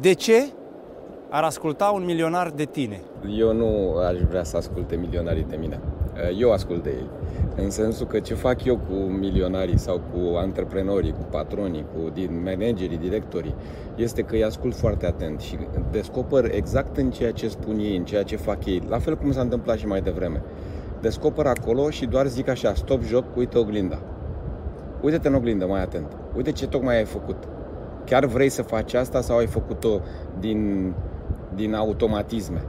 De 0.00 0.12
ce 0.12 0.52
ar 1.30 1.42
asculta 1.42 1.90
un 1.94 2.04
milionar 2.04 2.50
de 2.50 2.64
tine? 2.64 3.00
Eu 3.38 3.52
nu 3.52 3.96
aș 3.96 4.18
vrea 4.28 4.44
să 4.44 4.56
asculte 4.56 4.96
milionarii 4.96 5.46
de 5.48 5.56
mine. 5.56 5.80
Eu 6.38 6.52
ascult 6.52 6.82
de 6.82 6.90
ei. 6.90 7.08
În 7.56 7.70
sensul 7.70 8.06
că 8.06 8.20
ce 8.20 8.34
fac 8.34 8.64
eu 8.64 8.76
cu 8.76 8.94
milionarii 8.94 9.78
sau 9.78 9.96
cu 9.96 10.36
antreprenorii, 10.36 11.12
cu 11.12 11.26
patronii, 11.30 11.84
cu 11.94 12.12
managerii, 12.44 12.96
directorii, 12.96 13.54
este 13.96 14.22
că 14.22 14.34
îi 14.34 14.44
ascult 14.44 14.74
foarte 14.74 15.06
atent 15.06 15.40
și 15.40 15.58
descoper 15.90 16.54
exact 16.54 16.96
în 16.96 17.10
ceea 17.10 17.32
ce 17.32 17.48
spun 17.48 17.78
ei, 17.78 17.96
în 17.96 18.04
ceea 18.04 18.22
ce 18.22 18.36
fac 18.36 18.64
ei, 18.66 18.82
la 18.88 18.98
fel 18.98 19.16
cum 19.16 19.32
s-a 19.32 19.40
întâmplat 19.40 19.76
și 19.78 19.86
mai 19.86 20.00
devreme. 20.00 20.42
Descoper 21.00 21.46
acolo 21.46 21.90
și 21.90 22.06
doar 22.06 22.26
zic 22.26 22.48
așa, 22.48 22.74
stop 22.74 23.02
joc, 23.02 23.24
uite 23.36 23.58
oglinda. 23.58 23.98
Uite-te 25.02 25.28
în 25.28 25.34
oglindă 25.34 25.66
mai 25.66 25.82
atent. 25.82 26.16
Uite 26.36 26.52
ce 26.52 26.66
tocmai 26.66 26.96
ai 26.96 27.04
făcut. 27.04 27.36
Chiar 28.04 28.24
vrei 28.24 28.48
să 28.48 28.62
faci 28.62 28.94
asta 28.94 29.20
sau 29.20 29.36
ai 29.36 29.46
făcut-o 29.46 30.00
din, 30.40 30.92
din 31.54 31.74
automatisme? 31.74 32.62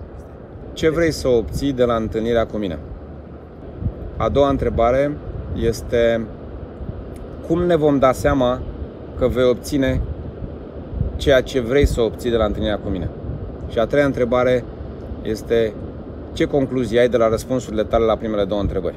Ce 0.73 0.89
vrei 0.89 1.11
să 1.11 1.27
obții 1.27 1.73
de 1.73 1.83
la 1.83 1.95
întâlnirea 1.95 2.45
cu 2.45 2.57
mine? 2.57 2.79
A 4.17 4.29
doua 4.29 4.49
întrebare 4.49 5.17
este 5.55 6.25
cum 7.47 7.63
ne 7.63 7.75
vom 7.75 7.99
da 7.99 8.11
seama 8.11 8.61
că 9.17 9.27
vei 9.27 9.49
obține 9.49 10.01
ceea 11.15 11.41
ce 11.41 11.59
vrei 11.59 11.85
să 11.85 12.01
obții 12.01 12.29
de 12.29 12.35
la 12.35 12.45
întâlnirea 12.45 12.77
cu 12.77 12.89
mine? 12.89 13.09
Și 13.69 13.79
a 13.79 13.85
treia 13.85 14.05
întrebare 14.05 14.63
este 15.21 15.73
ce 16.33 16.45
concluzie 16.45 16.99
ai 16.99 17.09
de 17.09 17.17
la 17.17 17.29
răspunsurile 17.29 17.83
tale 17.83 18.05
la 18.05 18.15
primele 18.15 18.45
două 18.45 18.61
întrebări? 18.61 18.95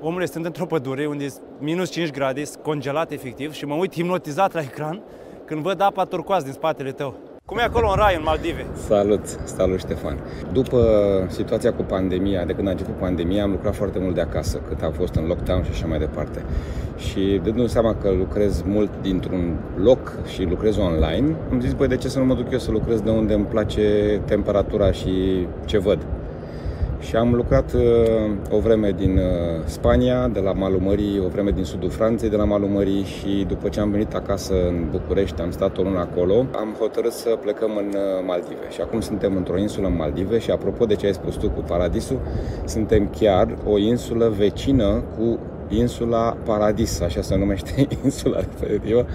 Omule, 0.00 0.26
sunt 0.26 0.44
într-o 0.44 0.66
pădure 0.66 1.06
unde 1.06 1.24
e 1.24 1.32
minus 1.58 1.90
5 1.90 2.10
grade, 2.10 2.42
congelat 2.62 3.10
efectiv 3.10 3.52
și 3.52 3.64
mă 3.64 3.74
uit 3.74 3.92
hipnotizat 3.92 4.52
la 4.54 4.60
ecran 4.60 5.02
când 5.44 5.62
văd 5.62 5.80
apa 5.80 6.04
turcoaz 6.04 6.42
din 6.42 6.52
spatele 6.52 6.90
tău. 6.92 7.14
Cum 7.44 7.58
e 7.58 7.62
acolo 7.62 7.88
în 7.88 7.96
rai, 7.96 8.16
în 8.16 8.22
Maldive? 8.24 8.66
Salut, 8.72 9.26
salut 9.44 9.78
Ștefan. 9.78 10.18
După 10.52 10.80
situația 11.28 11.72
cu 11.72 11.82
pandemia, 11.82 12.44
de 12.44 12.52
când 12.52 12.68
a 12.68 12.70
început 12.70 12.94
pandemia, 12.94 13.42
am 13.42 13.50
lucrat 13.50 13.74
foarte 13.74 13.98
mult 13.98 14.14
de 14.14 14.20
acasă, 14.20 14.60
cât 14.68 14.82
am 14.82 14.92
fost 14.92 15.14
în 15.14 15.26
lockdown 15.26 15.64
și 15.64 15.70
așa 15.70 15.86
mai 15.86 15.98
departe. 15.98 16.44
Și 16.96 17.40
dându-mi 17.42 17.68
seama 17.68 17.94
că 17.94 18.10
lucrez 18.10 18.62
mult 18.62 18.90
dintr-un 19.02 19.58
loc 19.82 20.12
și 20.26 20.42
lucrez 20.42 20.76
online, 20.76 21.36
am 21.50 21.60
zis, 21.60 21.72
băi, 21.72 21.88
de 21.88 21.96
ce 21.96 22.08
să 22.08 22.18
nu 22.18 22.24
mă 22.24 22.34
duc 22.34 22.52
eu 22.52 22.58
să 22.58 22.70
lucrez 22.70 23.00
de 23.00 23.10
unde 23.10 23.34
îmi 23.34 23.44
place 23.44 24.20
temperatura 24.24 24.92
și 24.92 25.46
ce 25.64 25.78
văd? 25.78 26.06
Și 27.06 27.16
am 27.16 27.34
lucrat 27.34 27.72
uh, 27.72 27.82
o 28.50 28.58
vreme 28.58 28.90
din 28.90 29.16
uh, 29.16 29.64
Spania, 29.64 30.28
de 30.28 30.40
la 30.40 30.52
malul 30.52 30.80
mării, 30.80 31.20
o 31.24 31.28
vreme 31.28 31.50
din 31.50 31.64
sudul 31.64 31.90
Franței, 31.90 32.28
de 32.28 32.36
la 32.36 32.44
malul 32.44 32.68
mării 32.68 33.04
și 33.04 33.44
după 33.48 33.68
ce 33.68 33.80
am 33.80 33.90
venit 33.90 34.14
acasă 34.14 34.54
în 34.68 34.86
București, 34.90 35.40
am 35.40 35.50
stat 35.50 35.78
o 35.78 35.82
lună 35.82 35.98
acolo, 35.98 36.46
am 36.54 36.76
hotărât 36.78 37.12
să 37.12 37.38
plecăm 37.40 37.70
în 37.76 37.86
uh, 37.86 38.24
Maldive. 38.26 38.70
Și 38.70 38.80
acum 38.80 39.00
suntem 39.00 39.36
într-o 39.36 39.58
insulă 39.58 39.86
în 39.86 39.96
Maldive 39.96 40.38
și 40.38 40.50
apropo 40.50 40.84
de 40.84 40.94
ce 40.94 41.06
ai 41.06 41.14
spus 41.14 41.34
tu 41.34 41.50
cu 41.50 41.60
Paradisul, 41.60 42.20
suntem 42.64 43.10
chiar 43.18 43.56
o 43.66 43.78
insulă 43.78 44.28
vecină 44.28 45.02
cu 45.18 45.38
insula 45.68 46.36
Paradis, 46.44 47.00
așa 47.00 47.20
se 47.20 47.36
numește 47.36 47.86
insula 48.04 48.36
respectivă. 48.36 49.06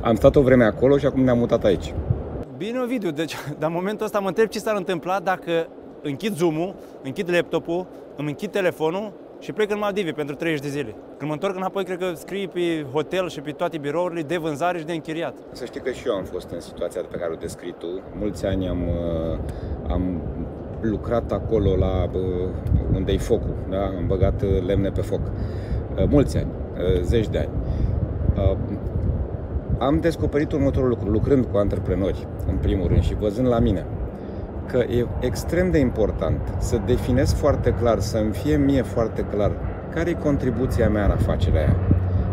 Am 0.00 0.14
stat 0.14 0.36
o 0.36 0.42
vreme 0.42 0.64
acolo 0.64 0.98
și 0.98 1.06
acum 1.06 1.22
ne-am 1.22 1.38
mutat 1.38 1.64
aici. 1.64 1.94
Bine, 2.56 2.78
Ovidiu, 2.84 3.10
deci, 3.10 3.34
dar 3.58 3.68
în 3.68 3.74
momentul 3.74 4.04
ăsta 4.04 4.18
mă 4.18 4.28
întreb 4.28 4.48
ce 4.48 4.58
s-ar 4.58 4.76
întâmpla 4.76 5.20
dacă 5.20 5.66
închid 6.04 6.34
Zoom-ul, 6.34 6.74
închid 7.02 7.30
laptopul, 7.30 7.86
îmi 8.16 8.28
închid 8.28 8.50
telefonul 8.50 9.12
și 9.38 9.52
plec 9.52 9.70
în 9.70 9.78
Maldive 9.78 10.10
pentru 10.10 10.34
30 10.34 10.62
de 10.62 10.68
zile. 10.68 10.94
Când 11.16 11.30
mă 11.30 11.32
întorc 11.32 11.56
înapoi, 11.56 11.84
cred 11.84 11.98
că 11.98 12.12
scrii 12.14 12.48
pe 12.48 12.86
hotel 12.92 13.28
și 13.28 13.40
pe 13.40 13.50
toate 13.50 13.78
birourile 13.78 14.22
de 14.22 14.36
vânzare 14.36 14.78
și 14.78 14.84
de 14.84 14.92
închiriat. 14.92 15.34
Să 15.52 15.64
știi 15.64 15.80
că 15.80 15.90
și 15.90 16.06
eu 16.06 16.14
am 16.14 16.24
fost 16.24 16.50
în 16.50 16.60
situația 16.60 17.00
pe 17.10 17.16
care 17.16 17.32
o 17.32 17.36
descrii 17.36 17.74
tu. 17.78 17.86
Mulți 18.18 18.46
ani 18.46 18.68
am, 18.68 18.82
uh, 18.82 19.38
am 19.88 20.22
lucrat 20.80 21.32
acolo 21.32 21.76
la 21.76 22.08
uh, 22.12 22.48
unde 22.94 23.12
e 23.12 23.18
focul, 23.18 23.54
da? 23.70 23.84
am 23.84 24.06
băgat 24.06 24.42
uh, 24.42 24.62
lemne 24.66 24.90
pe 24.90 25.00
foc. 25.00 25.20
Mulți 26.08 26.36
ani, 26.36 26.50
zeci 27.02 27.28
de 27.28 27.38
ani. 27.38 27.50
Am 29.78 30.00
descoperit 30.00 30.52
următorul 30.52 30.88
lucru, 30.88 31.10
lucrând 31.10 31.44
cu 31.44 31.56
antreprenori, 31.56 32.26
în 32.46 32.56
primul 32.56 32.86
rând, 32.86 33.02
și 33.02 33.14
văzând 33.14 33.48
la 33.48 33.58
mine 33.58 33.86
că 34.66 34.76
e 34.76 35.06
extrem 35.20 35.70
de 35.70 35.78
important 35.78 36.40
să 36.58 36.80
definez 36.86 37.32
foarte 37.32 37.74
clar, 37.80 37.98
să 37.98 38.18
îmi 38.18 38.32
fie 38.32 38.56
mie 38.56 38.82
foarte 38.82 39.22
clar 39.22 39.52
care 39.94 40.10
e 40.10 40.12
contribuția 40.12 40.88
mea 40.88 41.04
în 41.04 41.10
afacerea 41.10 41.60
aia. 41.60 41.76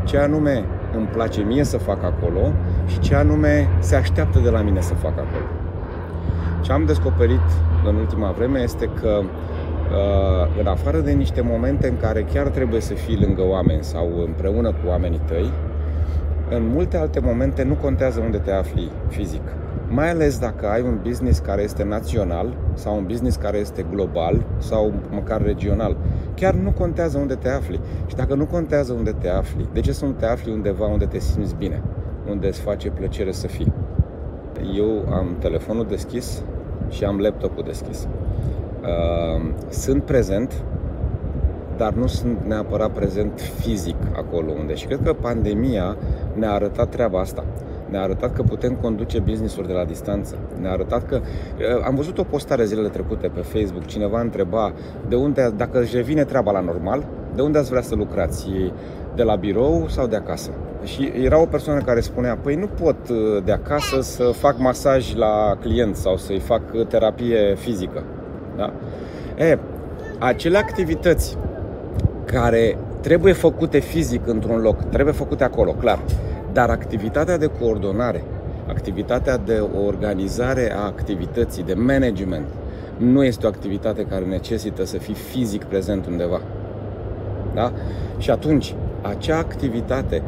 Ce 0.03 0.17
anume 0.17 0.63
îmi 0.95 1.05
place 1.05 1.41
mie 1.41 1.63
să 1.63 1.77
fac 1.77 2.03
acolo 2.03 2.53
și 2.85 2.99
ce 2.99 3.15
anume 3.15 3.67
se 3.79 3.95
așteaptă 3.95 4.39
de 4.39 4.49
la 4.49 4.61
mine 4.61 4.81
să 4.81 4.93
fac 4.93 5.11
acolo. 5.11 5.45
Ce 6.61 6.71
am 6.71 6.85
descoperit 6.85 7.47
în 7.87 7.95
ultima 7.95 8.31
vreme 8.31 8.59
este 8.59 8.89
că 9.01 9.21
uh, 9.21 10.59
în 10.59 10.67
afară 10.67 10.99
de 10.99 11.11
niște 11.11 11.41
momente 11.41 11.87
în 11.87 11.97
care 11.97 12.21
chiar 12.33 12.47
trebuie 12.47 12.81
să 12.81 12.93
fii 12.93 13.19
lângă 13.19 13.41
oameni 13.41 13.83
sau 13.83 14.09
împreună 14.25 14.69
cu 14.69 14.87
oamenii 14.87 15.21
tăi, 15.25 15.51
în 16.49 16.67
multe 16.67 16.97
alte 16.97 17.19
momente 17.19 17.63
nu 17.63 17.73
contează 17.73 18.19
unde 18.19 18.37
te 18.37 18.51
afli 18.51 18.91
fizic 19.07 19.41
mai 19.93 20.09
ales 20.09 20.39
dacă 20.39 20.67
ai 20.67 20.81
un 20.81 20.99
business 21.03 21.39
care 21.39 21.61
este 21.61 21.83
național 21.83 22.57
sau 22.73 22.97
un 22.97 23.05
business 23.05 23.35
care 23.35 23.57
este 23.57 23.85
global 23.91 24.45
sau 24.57 24.93
măcar 25.09 25.41
regional. 25.41 25.97
Chiar 26.35 26.53
nu 26.53 26.71
contează 26.71 27.17
unde 27.17 27.35
te 27.35 27.49
afli. 27.49 27.79
Și 28.05 28.15
dacă 28.15 28.35
nu 28.35 28.45
contează 28.45 28.93
unde 28.93 29.11
te 29.11 29.29
afli, 29.29 29.69
de 29.73 29.79
ce 29.79 29.91
să 29.91 30.05
nu 30.05 30.11
te 30.11 30.25
afli 30.25 30.51
undeva 30.51 30.85
unde 30.85 31.05
te 31.05 31.19
simți 31.19 31.55
bine? 31.55 31.81
Unde 32.29 32.47
îți 32.47 32.59
face 32.59 32.89
plăcere 32.89 33.31
să 33.31 33.47
fii? 33.47 33.73
Eu 34.77 35.13
am 35.13 35.35
telefonul 35.39 35.85
deschis 35.85 36.43
și 36.89 37.03
am 37.03 37.19
laptopul 37.19 37.63
deschis. 37.63 38.07
Uh, 38.81 39.51
sunt 39.69 40.03
prezent, 40.03 40.63
dar 41.77 41.93
nu 41.93 42.07
sunt 42.07 42.37
neapărat 42.47 42.91
prezent 42.91 43.39
fizic 43.59 43.95
acolo 44.15 44.51
unde. 44.59 44.73
Și 44.73 44.85
cred 44.85 44.99
că 45.03 45.13
pandemia 45.13 45.97
ne-a 46.33 46.51
arătat 46.51 46.89
treaba 46.89 47.19
asta 47.19 47.43
ne-a 47.91 48.01
arătat 48.01 48.33
că 48.33 48.41
putem 48.41 48.73
conduce 48.81 49.19
business-uri 49.19 49.67
de 49.67 49.73
la 49.73 49.83
distanță. 49.83 50.35
Ne-a 50.61 50.71
arătat 50.71 51.07
că... 51.07 51.19
Eh, 51.57 51.85
am 51.85 51.95
văzut 51.95 52.17
o 52.17 52.23
postare 52.23 52.65
zilele 52.65 52.87
trecute 52.87 53.27
pe 53.27 53.39
Facebook, 53.39 53.85
cineva 53.85 54.21
întreba 54.21 54.73
de 55.07 55.15
unde, 55.15 55.53
dacă 55.57 55.81
își 55.81 55.95
revine 55.95 56.23
treaba 56.23 56.51
la 56.51 56.59
normal, 56.59 57.05
de 57.35 57.41
unde 57.41 57.57
ați 57.57 57.69
vrea 57.69 57.81
să 57.81 57.95
lucrați? 57.95 58.49
De 59.15 59.23
la 59.23 59.35
birou 59.35 59.85
sau 59.87 60.07
de 60.07 60.15
acasă? 60.15 60.49
Și 60.83 61.11
era 61.21 61.41
o 61.41 61.45
persoană 61.45 61.81
care 61.81 61.99
spunea, 61.99 62.37
păi 62.41 62.55
nu 62.55 62.67
pot 62.67 62.95
eh, 63.09 63.43
de 63.43 63.51
acasă 63.51 64.01
să 64.01 64.23
fac 64.23 64.59
masaj 64.59 65.15
la 65.15 65.57
client 65.61 65.95
sau 65.95 66.17
să-i 66.17 66.39
fac 66.39 66.61
eh, 66.73 66.85
terapie 66.87 67.55
fizică. 67.55 68.03
Da? 68.57 68.73
E, 69.37 69.59
acele 70.19 70.57
activități 70.57 71.37
care 72.25 72.77
trebuie 73.01 73.33
făcute 73.33 73.79
fizic 73.79 74.27
într-un 74.27 74.61
loc, 74.61 74.83
trebuie 74.83 75.13
făcute 75.13 75.43
acolo, 75.43 75.71
clar. 75.71 75.99
Dar 76.53 76.69
activitatea 76.69 77.37
de 77.37 77.51
coordonare, 77.59 78.23
activitatea 78.67 79.37
de 79.37 79.63
organizare 79.85 80.73
a 80.75 80.85
activității, 80.85 81.63
de 81.63 81.73
management, 81.73 82.45
nu 82.97 83.23
este 83.23 83.45
o 83.45 83.49
activitate 83.49 84.05
care 84.05 84.25
necesită 84.25 84.85
să 84.85 84.97
fii 84.97 85.13
fizic 85.13 85.63
prezent 85.63 86.05
undeva. 86.05 86.41
Da? 87.53 87.71
Și 88.17 88.29
atunci, 88.29 88.75
acea 89.01 89.37
activitate, 89.37 90.21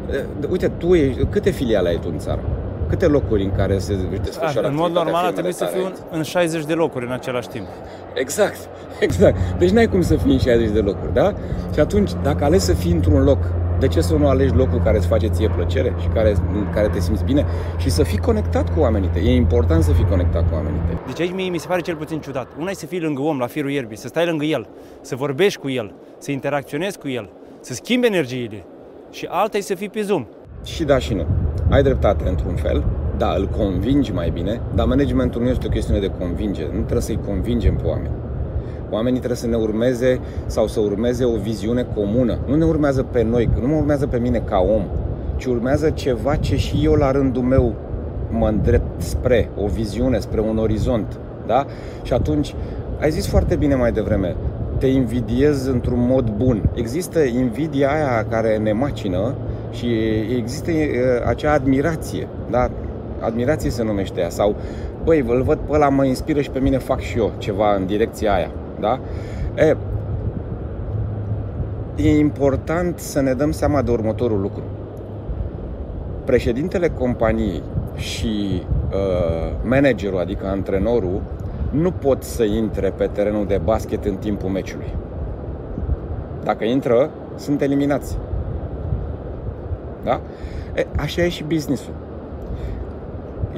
uite, 0.50 0.68
tu 0.68 0.94
ești, 0.94 1.24
câte 1.24 1.50
filiale 1.50 1.88
ai 1.88 1.98
tu 1.98 2.08
în 2.12 2.18
țară? 2.18 2.40
Câte 2.88 3.06
locuri 3.06 3.42
în 3.42 3.52
care 3.56 3.78
se 3.78 3.96
desfășoară 4.22 4.68
În 4.68 4.74
mod 4.74 4.92
normal 4.92 5.32
trebuie 5.32 5.52
să 5.52 5.64
fiu 5.64 5.92
în 6.10 6.22
60 6.22 6.64
de 6.64 6.72
locuri 6.72 7.06
în 7.06 7.12
același 7.12 7.48
timp. 7.48 7.66
Exact, 8.14 8.56
exact. 9.06 9.36
Deci 9.58 9.70
n-ai 9.70 9.86
cum 9.86 10.02
să 10.02 10.16
fii 10.16 10.32
în 10.32 10.38
60 10.38 10.70
de 10.70 10.80
locuri, 10.80 11.12
da? 11.12 11.34
Și 11.72 11.80
atunci, 11.80 12.10
dacă 12.22 12.44
alegi 12.44 12.62
să 12.62 12.72
fii 12.72 12.92
într-un 12.92 13.22
loc 13.22 13.38
de 13.78 13.88
ce 13.88 14.00
să 14.00 14.14
nu 14.14 14.28
alegi 14.28 14.54
locul 14.54 14.80
care 14.80 14.96
îți 14.96 15.06
face 15.06 15.26
ție 15.26 15.48
plăcere 15.48 15.94
și 16.00 16.06
care, 16.06 16.34
în 16.52 16.66
care 16.74 16.88
te 16.88 17.00
simți 17.00 17.24
bine 17.24 17.44
și 17.76 17.90
să 17.90 18.02
fii 18.02 18.18
conectat 18.18 18.74
cu 18.74 18.80
oamenii 18.80 19.08
tăi. 19.08 19.26
E 19.26 19.34
important 19.34 19.82
să 19.82 19.92
fii 19.92 20.04
conectat 20.04 20.48
cu 20.48 20.54
oamenii 20.54 20.80
tăi. 20.86 20.98
Deci 21.06 21.20
aici 21.20 21.32
mie 21.32 21.48
mi 21.48 21.58
se 21.58 21.66
pare 21.66 21.80
cel 21.80 21.96
puțin 21.96 22.20
ciudat. 22.20 22.46
Una 22.60 22.70
e 22.70 22.74
să 22.74 22.86
fii 22.86 23.00
lângă 23.00 23.22
om, 23.22 23.38
la 23.38 23.46
firul 23.46 23.70
ierbii, 23.70 23.96
să 23.96 24.08
stai 24.08 24.26
lângă 24.26 24.44
el, 24.44 24.66
să 25.00 25.16
vorbești 25.16 25.60
cu 25.60 25.70
el, 25.70 25.94
să 26.18 26.30
interacționezi 26.30 26.98
cu 26.98 27.08
el, 27.08 27.30
să 27.60 27.74
schimbi 27.74 28.06
energiile. 28.06 28.64
Și 29.10 29.26
alta 29.30 29.56
e 29.56 29.60
să 29.60 29.74
fii 29.74 29.88
pe 29.88 30.02
Zoom. 30.02 30.26
Și 30.64 30.84
da 30.84 30.98
și 30.98 31.14
nu. 31.14 31.26
Ai 31.70 31.82
dreptate 31.82 32.28
într-un 32.28 32.54
fel, 32.54 32.84
da, 33.16 33.34
îl 33.34 33.46
convingi 33.46 34.12
mai 34.12 34.30
bine, 34.30 34.60
dar 34.74 34.86
managementul 34.86 35.42
nu 35.42 35.48
este 35.48 35.66
o 35.66 35.70
chestiune 35.70 36.00
de 36.00 36.10
convingere. 36.18 36.66
Nu 36.72 36.80
trebuie 36.80 37.00
să-i 37.00 37.18
convingem 37.26 37.76
pe 37.76 37.86
oameni. 37.86 38.10
Oamenii 38.94 39.18
trebuie 39.18 39.38
să 39.38 39.46
ne 39.46 39.56
urmeze 39.56 40.20
sau 40.46 40.66
să 40.66 40.80
urmeze 40.80 41.24
o 41.24 41.36
viziune 41.36 41.86
comună. 41.94 42.38
Nu 42.46 42.54
ne 42.54 42.64
urmează 42.64 43.02
pe 43.02 43.22
noi, 43.22 43.48
nu 43.60 43.66
mă 43.66 43.76
urmează 43.76 44.06
pe 44.06 44.18
mine 44.18 44.42
ca 44.44 44.58
om, 44.58 44.82
ci 45.36 45.44
urmează 45.44 45.90
ceva 45.90 46.36
ce 46.36 46.56
și 46.56 46.80
eu 46.84 46.92
la 46.92 47.10
rândul 47.10 47.42
meu 47.42 47.74
mă 48.30 48.48
îndrept 48.48 49.00
spre, 49.00 49.48
o 49.62 49.66
viziune, 49.66 50.18
spre 50.18 50.40
un 50.40 50.58
orizont. 50.58 51.18
Da? 51.46 51.66
Și 52.02 52.12
atunci, 52.12 52.54
ai 53.00 53.10
zis 53.10 53.26
foarte 53.26 53.56
bine 53.56 53.74
mai 53.74 53.92
devreme, 53.92 54.36
te 54.78 54.86
invidiez 54.86 55.66
într-un 55.66 56.06
mod 56.08 56.30
bun. 56.30 56.70
Există 56.74 57.18
invidia 57.20 57.92
aia 57.92 58.26
care 58.30 58.56
ne 58.56 58.72
macină 58.72 59.34
și 59.70 59.86
există 60.36 60.70
acea 61.26 61.52
admirație. 61.52 62.28
Da? 62.50 62.70
admirație 63.20 63.70
se 63.70 63.82
numește 63.82 64.20
ea, 64.20 64.28
sau 64.28 64.54
băi, 65.04 65.24
îl 65.26 65.42
văd 65.42 65.58
pe 65.58 65.72
ăla, 65.72 65.88
mă 65.88 66.04
inspiră 66.04 66.40
și 66.40 66.50
pe 66.50 66.58
mine 66.58 66.78
fac 66.78 67.00
și 67.00 67.18
eu 67.18 67.32
ceva 67.38 67.74
în 67.74 67.86
direcția 67.86 68.34
aia, 68.34 68.50
da? 68.80 69.00
E, 69.54 69.76
e 71.96 72.18
important 72.18 72.98
să 72.98 73.20
ne 73.20 73.32
dăm 73.32 73.50
seama 73.50 73.82
de 73.82 73.90
următorul 73.90 74.40
lucru. 74.40 74.62
Președintele 76.24 76.88
companiei 76.88 77.62
și 77.96 78.62
uh, 78.92 79.52
managerul, 79.62 80.18
adică 80.18 80.46
antrenorul, 80.46 81.22
nu 81.70 81.90
pot 81.90 82.22
să 82.22 82.42
intre 82.42 82.90
pe 82.90 83.06
terenul 83.12 83.46
de 83.46 83.60
basket 83.64 84.04
în 84.04 84.16
timpul 84.16 84.48
meciului. 84.48 84.94
Dacă 86.44 86.64
intră, 86.64 87.10
sunt 87.36 87.60
eliminați. 87.60 88.18
Da? 90.04 90.20
E, 90.74 90.86
așa 90.96 91.22
e 91.22 91.28
și 91.28 91.44
businessul. 91.44 91.94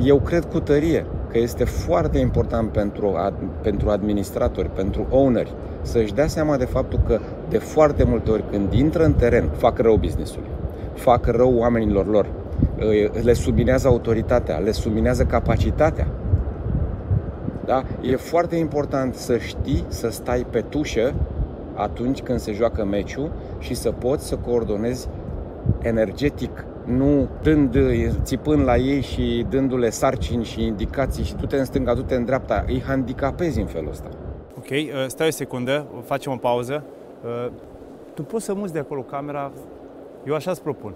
Eu 0.02 0.20
cred 0.20 0.44
cu 0.44 0.60
tărie 0.60 1.04
că 1.36 1.42
este 1.42 1.64
foarte 1.64 2.18
important 2.18 2.70
pentru, 2.70 3.14
ad, 3.16 3.34
pentru 3.62 3.88
administratori, 3.88 4.70
pentru 4.70 5.06
owneri, 5.10 5.54
să-și 5.82 6.14
dea 6.14 6.26
seama 6.26 6.56
de 6.56 6.64
faptul 6.64 7.00
că 7.06 7.18
de 7.48 7.58
foarte 7.58 8.04
multe 8.04 8.30
ori 8.30 8.44
când 8.50 8.72
intră 8.72 9.04
în 9.04 9.12
teren, 9.12 9.48
fac 9.56 9.78
rău 9.78 9.96
businessului, 9.96 10.48
fac 10.94 11.26
rău 11.26 11.54
oamenilor 11.58 12.06
lor, 12.06 12.26
le 13.22 13.32
subminează 13.32 13.88
autoritatea, 13.88 14.56
le 14.56 14.70
subminează 14.70 15.24
capacitatea. 15.24 16.06
Da? 17.64 17.82
E 18.00 18.16
foarte 18.16 18.56
important 18.56 19.14
să 19.14 19.38
știi 19.38 19.84
să 19.88 20.10
stai 20.10 20.46
pe 20.50 20.60
tușă 20.60 21.14
atunci 21.74 22.22
când 22.22 22.38
se 22.38 22.52
joacă 22.52 22.84
meciul 22.84 23.32
și 23.58 23.74
să 23.74 23.90
poți 23.90 24.26
să 24.26 24.36
coordonezi 24.36 25.08
energetic, 25.82 26.64
nu 26.86 27.28
dând, 27.42 27.76
țipând 28.22 28.64
la 28.64 28.76
ei 28.76 29.00
și 29.00 29.46
dându-le 29.48 29.90
sarcini 29.90 30.44
și 30.44 30.62
indicații 30.62 31.24
și 31.24 31.34
du-te 31.34 31.56
în 31.56 31.64
stânga, 31.64 31.94
du-te 31.94 32.14
în 32.14 32.24
dreapta, 32.24 32.64
îi 32.66 32.82
handicapezi 32.82 33.60
în 33.60 33.66
felul 33.66 33.90
ăsta. 33.90 34.08
Ok, 34.56 34.70
uh, 34.70 34.86
stai 35.06 35.26
o 35.26 35.30
secundă, 35.30 35.86
facem 36.04 36.32
o 36.32 36.36
pauză. 36.36 36.84
Uh, 37.24 37.50
tu 38.14 38.22
poți 38.22 38.44
să 38.44 38.54
muți 38.54 38.72
de 38.72 38.78
acolo 38.78 39.00
camera, 39.00 39.52
eu 40.26 40.34
așa 40.34 40.50
îți 40.50 40.62
propun. 40.62 40.94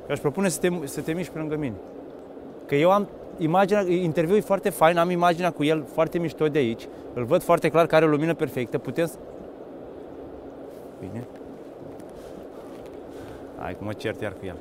Eu 0.00 0.08
aș 0.08 0.18
propune 0.18 0.48
să 0.48 0.58
te, 0.60 0.68
să 0.84 1.00
te 1.00 1.12
miști 1.12 1.32
pe 1.32 1.38
lângă 1.38 1.56
mine. 1.56 1.74
Că 2.66 2.74
eu 2.74 2.90
am 2.90 3.08
imaginea, 3.38 3.82
interviul 3.88 4.36
e 4.36 4.40
foarte 4.40 4.70
fain, 4.70 4.96
am 4.96 5.10
imaginea 5.10 5.50
cu 5.50 5.64
el 5.64 5.84
foarte 5.92 6.18
mișto 6.18 6.46
de 6.46 6.58
aici, 6.58 6.88
îl 7.14 7.24
văd 7.24 7.42
foarte 7.42 7.68
clar 7.68 7.86
că 7.86 7.94
are 7.94 8.04
o 8.04 8.08
lumină 8.08 8.34
perfectă, 8.34 8.78
putem 8.78 9.06
să... 9.06 9.16
Bine. 11.00 11.26
Hai 13.58 13.72
că 13.72 13.84
mă 13.84 13.92
cert 13.92 14.20
iar 14.20 14.32
cu 14.32 14.46
el. 14.46 14.56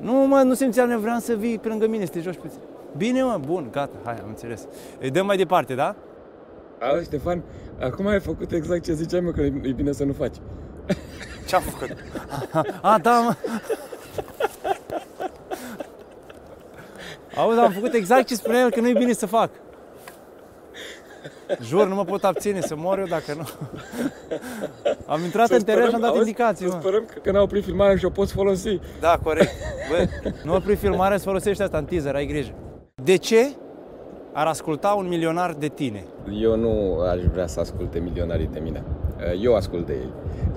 Nu, 0.00 0.12
mă, 0.12 0.42
nu 0.42 0.54
simțeam 0.54 0.88
nevoia 0.88 1.18
să 1.20 1.34
vii 1.34 1.58
pe 1.58 1.68
lângă 1.68 1.86
mine, 1.86 2.04
să 2.04 2.10
te 2.10 2.20
joci 2.20 2.36
puțin. 2.36 2.58
Bine, 2.96 3.22
mă, 3.22 3.40
bun, 3.46 3.68
gata, 3.70 3.96
hai, 4.04 4.18
am 4.22 4.28
înțeles. 4.28 4.66
Îi 5.00 5.10
dăm 5.10 5.26
mai 5.26 5.36
departe, 5.36 5.74
da? 5.74 5.96
A, 6.78 7.00
Ștefan, 7.02 7.42
acum 7.80 8.06
ai 8.06 8.20
făcut 8.20 8.52
exact 8.52 8.84
ce 8.84 8.92
ziceam 8.92 9.26
eu, 9.26 9.32
că 9.32 9.40
e 9.40 9.72
bine 9.72 9.92
să 9.92 10.04
nu 10.04 10.12
faci. 10.12 10.36
Ce-am 11.48 11.62
făcut? 11.62 11.96
A, 12.82 12.98
da, 12.98 13.20
mă. 13.20 13.36
Auzi, 17.36 17.58
am 17.58 17.70
făcut 17.72 17.92
exact 17.92 18.26
ce 18.26 18.34
spunea 18.34 18.60
el 18.60 18.70
că 18.70 18.80
nu 18.80 18.88
e 18.88 18.92
bine 18.92 19.12
să 19.12 19.26
fac. 19.26 19.50
Jur, 21.62 21.86
nu 21.86 21.94
mă 21.94 22.04
pot 22.04 22.24
abține 22.24 22.60
să 22.60 22.74
mor 22.76 22.98
eu 22.98 23.06
dacă 23.06 23.34
nu. 23.36 23.48
Am 25.06 25.22
intrat 25.24 25.48
să 25.48 25.54
în 25.54 25.62
teren 25.62 25.88
și 25.88 25.94
am 25.94 26.00
dat 26.00 26.08
auzi, 26.08 26.20
indicații. 26.20 26.66
Mă. 26.66 26.76
Sperăm 26.80 27.04
că, 27.12 27.18
că 27.22 27.30
n-au 27.30 27.42
oprit 27.42 27.64
filmarea 27.64 27.96
și 27.96 28.04
o 28.04 28.10
poți 28.10 28.32
folosi. 28.32 28.78
Da, 29.00 29.18
corect. 29.22 29.50
Bă, 29.90 30.06
nu 30.44 30.54
opri 30.54 30.74
filmarea, 30.76 31.16
să 31.16 31.24
folosești 31.24 31.62
asta 31.62 31.78
în 31.78 31.84
teaser, 31.84 32.14
ai 32.14 32.26
grijă. 32.26 32.52
De 33.02 33.16
ce 33.16 33.48
ar 34.32 34.46
asculta 34.46 34.94
un 34.98 35.08
milionar 35.08 35.52
de 35.52 35.68
tine? 35.68 36.04
Eu 36.32 36.56
nu 36.56 37.00
aș 37.00 37.22
vrea 37.32 37.46
să 37.46 37.60
asculte 37.60 37.98
milionarii 37.98 38.48
de 38.52 38.58
mine. 38.58 38.84
Eu 39.42 39.54
ascult 39.54 39.86
de 39.86 39.92
ei. 39.92 40.12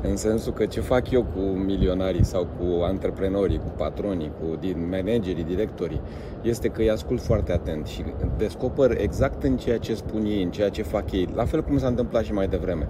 În 0.10 0.16
sensul 0.16 0.54
că 0.54 0.66
ce 0.66 0.82
fac 0.82 1.12
eu 1.12 1.24
cu 1.24 1.40
milionarii 1.40 2.26
sau 2.26 2.44
cu 2.44 2.84
antreprenorii, 2.84 3.58
cu 3.58 3.72
patronii, 3.78 4.32
cu 4.40 4.60
managerii, 4.90 5.44
directorii, 5.44 6.02
este 6.42 6.68
că 6.68 6.82
îi 6.82 6.90
ascult 6.90 7.22
foarte 7.22 7.52
atent 7.52 7.86
și 7.86 8.04
descoper 8.38 9.02
exact 9.02 9.44
în 9.44 9.58
ceea 9.58 9.78
ce 9.78 9.96
spun 9.96 10.26
ei, 10.26 10.44
în 10.44 10.52
ceea 10.52 10.70
ce 10.70 10.82
fac 10.82 11.12
ei, 11.12 11.28
la 11.36 11.46
fel 11.46 11.64
cum 11.64 11.78
s-a 11.78 11.88
întâmplat 11.88 12.24
și 12.24 12.34
mai 12.34 12.48
devreme. 12.48 12.88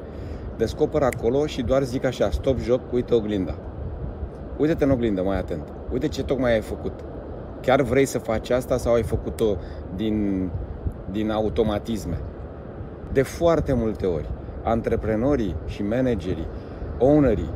Descoper 0.58 1.02
acolo 1.02 1.46
și 1.46 1.62
doar 1.62 1.84
zic 1.84 2.06
așa, 2.06 2.30
stop 2.30 2.60
job, 2.60 2.82
uite 2.92 3.14
oglinda. 3.14 3.56
Uite-te 4.58 4.84
în 4.84 4.92
oglindă 4.92 5.22
mai 5.22 5.38
atent. 5.38 5.74
Uite 5.92 6.08
ce 6.08 6.24
tocmai 6.24 6.54
ai 6.54 6.62
făcut. 6.62 6.94
Chiar 7.62 7.82
vrei 7.82 8.06
să 8.06 8.20
faci 8.20 8.50
asta 8.50 8.78
sau 8.78 8.94
ai 8.94 9.04
făcut-o 9.04 9.58
din, 9.96 10.50
din 11.12 11.32
automatisme? 11.32 12.20
De 13.12 13.22
foarte 13.22 13.74
multe 13.74 14.06
ori, 14.06 14.30
antreprenorii 14.64 15.56
și 15.66 15.84
managerii 15.84 16.48
ownerii 16.98 17.50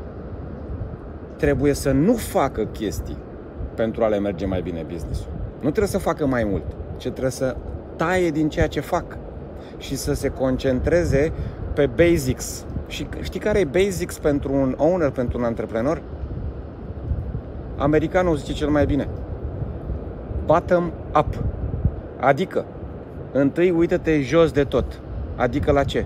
trebuie 1.38 1.74
să 1.74 1.92
nu 1.92 2.13
facă 2.13 2.65
chestii 2.65 3.18
pentru 3.75 4.04
a 4.04 4.07
le 4.07 4.19
merge 4.19 4.45
mai 4.45 4.62
bine 4.62 4.86
business-ul. 4.92 5.31
Nu 5.54 5.69
trebuie 5.69 5.88
să 5.88 5.98
facă 5.98 6.25
mai 6.25 6.44
mult, 6.44 6.65
ci 6.98 7.09
trebuie 7.09 7.31
să 7.31 7.56
taie 7.95 8.30
din 8.30 8.50
ceea 8.50 8.68
ce 8.68 8.80
fac 8.80 9.18
și 9.77 9.95
să 9.95 10.13
se 10.13 10.30
concentreze 10.30 11.31
pe 11.74 11.89
basics. 11.95 12.65
Și 12.88 13.07
știi 13.21 13.39
care 13.39 13.59
e 13.59 13.65
basics 13.65 14.18
pentru 14.18 14.54
un 14.54 14.75
owner, 14.77 15.09
pentru 15.09 15.38
un 15.38 15.44
antreprenor? 15.44 16.01
Americanul 17.77 18.36
zice 18.36 18.54
cel 18.54 18.69
mai 18.69 18.86
bine. 18.86 19.07
Bottom 20.45 20.92
up. 21.19 21.44
Adică, 22.19 22.65
întâi 23.31 23.71
uită-te 23.71 24.21
jos 24.21 24.51
de 24.51 24.63
tot. 24.63 25.01
Adică 25.36 25.71
la 25.71 25.83
ce? 25.83 26.06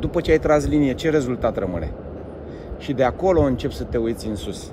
După 0.00 0.20
ce 0.20 0.30
ai 0.30 0.38
tras 0.38 0.66
linie, 0.66 0.94
ce 0.94 1.10
rezultat 1.10 1.58
rămâne? 1.58 1.92
și 2.80 2.92
de 2.92 3.04
acolo 3.04 3.40
începi 3.40 3.74
să 3.74 3.84
te 3.84 3.96
uiți 3.96 4.26
în 4.26 4.34
sus. 4.34 4.70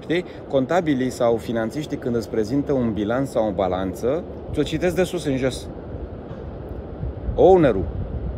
Știi? 0.00 0.24
Contabilii 0.48 1.10
sau 1.10 1.36
finanțiștii 1.36 1.96
când 1.96 2.16
îți 2.16 2.28
prezintă 2.28 2.72
un 2.72 2.92
bilanț 2.92 3.28
sau 3.28 3.48
o 3.48 3.52
balanță, 3.52 4.22
ți-o 4.52 4.62
citesc 4.62 4.94
de 4.94 5.02
sus 5.02 5.24
în 5.24 5.36
jos. 5.36 5.66
Ownerul 7.34 7.84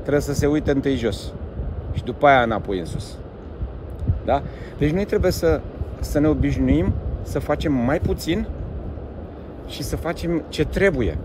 trebuie 0.00 0.22
să 0.22 0.34
se 0.34 0.46
uite 0.46 0.70
întâi 0.70 0.96
jos 0.96 1.32
și 1.92 2.04
după 2.04 2.26
aia 2.26 2.42
înapoi 2.42 2.78
în 2.78 2.84
sus. 2.84 3.16
Da? 4.24 4.42
Deci 4.78 4.90
noi 4.90 5.04
trebuie 5.04 5.30
să, 5.30 5.60
să 6.00 6.18
ne 6.18 6.28
obișnuim 6.28 6.92
să 7.22 7.38
facem 7.38 7.72
mai 7.72 7.98
puțin 7.98 8.46
și 9.66 9.82
să 9.82 9.96
facem 9.96 10.42
ce 10.48 10.64
trebuie. 10.64 11.18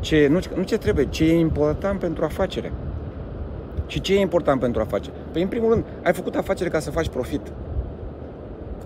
Ce, 0.00 0.26
nu, 0.26 0.38
nu 0.56 0.62
ce 0.62 0.78
trebuie, 0.78 1.06
ce 1.08 1.24
e 1.24 1.38
important 1.38 1.98
pentru 1.98 2.24
afacere. 2.24 2.72
Și 3.86 4.00
ce 4.00 4.14
e 4.14 4.20
important 4.20 4.60
pentru 4.60 4.80
afacere? 4.80 5.14
Păi, 5.32 5.42
în 5.42 5.48
primul 5.48 5.70
rând, 5.70 5.84
ai 6.02 6.12
făcut 6.12 6.34
afacere 6.34 6.68
ca 6.68 6.78
să 6.78 6.90
faci 6.90 7.08
profit. 7.08 7.40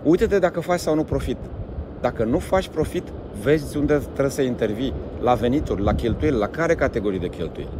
Uite-te 0.02 0.38
dacă 0.38 0.60
faci 0.60 0.80
sau 0.80 0.94
nu 0.94 1.04
profit. 1.04 1.36
Dacă 2.00 2.24
nu 2.24 2.38
faci 2.38 2.68
profit, 2.68 3.02
vezi 3.42 3.76
unde 3.76 4.02
trebuie 4.12 4.30
să 4.30 4.42
intervii. 4.42 4.94
La 5.22 5.34
venituri, 5.34 5.82
la 5.82 5.94
cheltuieli, 5.94 6.38
la 6.38 6.48
care 6.48 6.74
categorii 6.74 7.18
de 7.18 7.28
cheltuieli. 7.28 7.72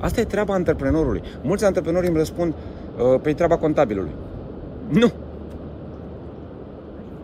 Asta 0.00 0.20
e 0.20 0.24
treaba 0.24 0.54
antreprenorului. 0.54 1.22
Mulți 1.42 1.64
antreprenori 1.64 2.06
îmi 2.06 2.16
răspund 2.16 2.52
uh, 2.52 3.20
pe 3.22 3.32
treaba 3.32 3.56
contabilului. 3.56 4.10
Nu! 4.88 5.12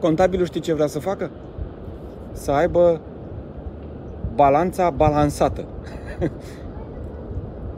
Contabilul 0.00 0.46
știi 0.46 0.60
ce 0.60 0.74
vrea 0.74 0.86
să 0.86 0.98
facă? 0.98 1.30
Să 2.32 2.50
aibă 2.50 3.00
balanța 4.34 4.90
balansată. 4.90 5.64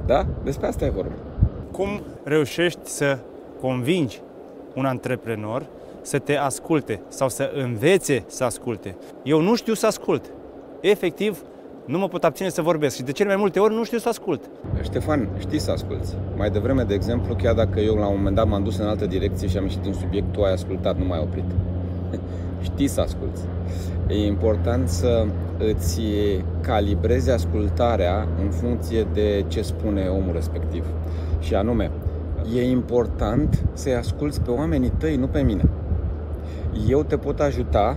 da? 0.06 0.26
Despre 0.44 0.66
asta 0.66 0.84
e 0.84 0.90
vorba 0.90 1.12
cum 1.76 2.00
reușești 2.24 2.80
să 2.84 3.18
convingi 3.60 4.20
un 4.74 4.84
antreprenor 4.84 5.66
să 6.02 6.18
te 6.18 6.36
asculte 6.36 7.00
sau 7.08 7.28
să 7.28 7.50
învețe 7.54 8.24
să 8.26 8.44
asculte. 8.44 8.96
Eu 9.22 9.40
nu 9.40 9.54
știu 9.54 9.74
să 9.74 9.86
ascult. 9.86 10.24
Efectiv, 10.80 11.42
nu 11.84 11.98
mă 11.98 12.08
pot 12.08 12.24
abține 12.24 12.48
să 12.48 12.62
vorbesc 12.62 12.96
și 12.96 13.02
de 13.02 13.12
cele 13.12 13.28
mai 13.28 13.36
multe 13.36 13.58
ori 13.58 13.74
nu 13.74 13.84
știu 13.84 13.98
să 13.98 14.08
ascult. 14.08 14.40
Ștefan, 14.82 15.28
știi 15.38 15.58
să 15.58 15.70
asculți. 15.70 16.14
Mai 16.36 16.50
devreme, 16.50 16.82
de 16.82 16.94
exemplu, 16.94 17.34
chiar 17.34 17.54
dacă 17.54 17.80
eu 17.80 17.94
la 17.94 18.06
un 18.06 18.16
moment 18.16 18.36
dat 18.36 18.46
m-am 18.48 18.62
dus 18.62 18.78
în 18.78 18.86
altă 18.86 19.06
direcție 19.06 19.48
și 19.48 19.56
am 19.56 19.62
ieșit 19.62 19.80
din 19.80 19.92
subiect, 19.92 20.32
tu 20.32 20.42
ai 20.42 20.52
ascultat, 20.52 20.98
nu 20.98 21.04
m-ai 21.04 21.20
oprit. 21.20 21.44
știi 22.70 22.88
să 22.88 23.00
asculți. 23.00 23.42
E 24.08 24.26
important 24.26 24.88
să 24.88 25.26
îți 25.58 26.00
calibrezi 26.60 27.30
ascultarea 27.30 28.28
în 28.42 28.50
funcție 28.50 29.06
de 29.12 29.44
ce 29.48 29.62
spune 29.62 30.06
omul 30.06 30.32
respectiv. 30.32 30.84
Și 31.38 31.54
anume, 31.54 31.90
e 32.56 32.70
important 32.70 33.64
să-i 33.72 33.94
asculți 33.94 34.40
pe 34.40 34.50
oamenii 34.50 34.92
tăi, 34.98 35.16
nu 35.16 35.26
pe 35.26 35.40
mine. 35.40 35.68
Eu 36.88 37.02
te 37.02 37.16
pot 37.16 37.40
ajuta 37.40 37.96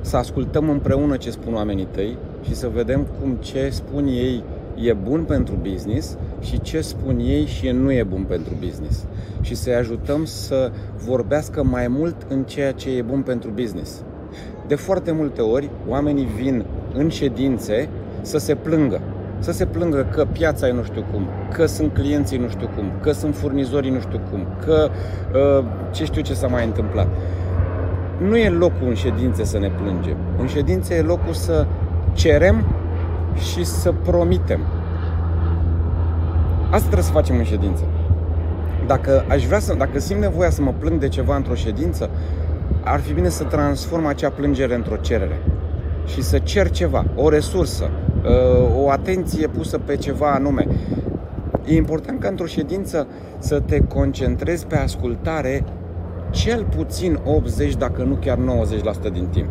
să 0.00 0.16
ascultăm 0.16 0.68
împreună 0.68 1.16
ce 1.16 1.30
spun 1.30 1.54
oamenii 1.54 1.88
tăi 1.90 2.16
și 2.42 2.54
să 2.54 2.68
vedem 2.68 3.06
cum 3.20 3.34
ce 3.34 3.68
spun 3.70 4.06
ei 4.06 4.44
e 4.74 4.92
bun 4.92 5.24
pentru 5.24 5.54
business 5.70 6.16
și 6.40 6.60
ce 6.60 6.80
spun 6.80 7.18
ei 7.18 7.46
și 7.46 7.70
nu 7.70 7.92
e 7.92 8.02
bun 8.02 8.24
pentru 8.28 8.54
business. 8.64 9.04
Și 9.40 9.54
să-i 9.54 9.74
ajutăm 9.74 10.24
să 10.24 10.72
vorbească 11.06 11.64
mai 11.64 11.88
mult 11.88 12.16
în 12.28 12.42
ceea 12.44 12.72
ce 12.72 12.96
e 12.96 13.02
bun 13.02 13.22
pentru 13.22 13.50
business. 13.50 14.02
De 14.66 14.74
foarte 14.74 15.12
multe 15.12 15.40
ori, 15.40 15.70
oamenii 15.88 16.28
vin 16.36 16.64
în 16.94 17.08
ședințe 17.08 17.88
să 18.20 18.38
se 18.38 18.54
plângă. 18.54 19.00
Să 19.40 19.52
se 19.52 19.66
plângă 19.66 20.06
că 20.10 20.24
piața 20.24 20.68
e 20.68 20.72
nu 20.72 20.82
știu 20.82 21.04
cum, 21.12 21.26
că 21.52 21.66
sunt 21.66 21.94
clienții 21.94 22.38
nu 22.38 22.48
știu 22.48 22.68
cum, 22.76 22.92
că 23.00 23.12
sunt 23.12 23.36
furnizorii 23.36 23.90
nu 23.90 24.00
știu 24.00 24.20
cum, 24.30 24.46
că 24.64 24.90
uh, 25.34 25.64
ce 25.90 26.04
știu 26.04 26.22
ce 26.22 26.34
s-a 26.34 26.46
mai 26.46 26.64
întâmplat. 26.64 27.06
Nu 28.18 28.36
e 28.36 28.48
locul 28.48 28.88
în 28.88 28.94
ședințe 28.94 29.44
să 29.44 29.58
ne 29.58 29.68
plângem. 29.68 30.16
În 30.38 30.46
ședințe 30.46 30.94
e 30.94 31.02
locul 31.02 31.32
să 31.32 31.66
cerem 32.12 32.64
și 33.52 33.64
să 33.64 33.92
promitem. 34.04 34.60
Asta 36.64 36.78
trebuie 36.78 37.02
să 37.02 37.12
facem 37.12 37.36
în 37.36 37.44
ședință. 37.44 37.82
Dacă 38.86 39.24
aș 39.28 39.46
vrea 39.46 39.58
să, 39.58 39.74
dacă 39.74 39.98
simt 39.98 40.20
nevoia 40.20 40.50
să 40.50 40.62
mă 40.62 40.74
plâng 40.78 41.00
de 41.00 41.08
ceva 41.08 41.36
într-o 41.36 41.54
ședință, 41.54 42.10
ar 42.84 43.00
fi 43.00 43.12
bine 43.12 43.28
să 43.28 43.44
transform 43.44 44.06
acea 44.06 44.30
plângere 44.30 44.74
într-o 44.74 44.96
cerere 44.96 45.40
și 46.06 46.22
să 46.22 46.38
cer 46.38 46.70
ceva, 46.70 47.04
o 47.14 47.28
resursă, 47.28 47.84
uh, 47.84 48.09
o 48.76 48.90
atenție 48.90 49.46
pusă 49.46 49.78
pe 49.78 49.96
ceva 49.96 50.32
anume. 50.32 50.66
E 51.66 51.76
important 51.76 52.20
ca 52.20 52.28
într-o 52.28 52.46
ședință 52.46 53.06
să 53.38 53.60
te 53.60 53.80
concentrezi 53.80 54.66
pe 54.66 54.76
ascultare 54.76 55.64
cel 56.30 56.64
puțin 56.76 57.20
80, 57.24 57.76
dacă 57.76 58.02
nu 58.02 58.14
chiar 58.14 58.38
90% 59.08 59.12
din 59.12 59.26
timp. 59.26 59.48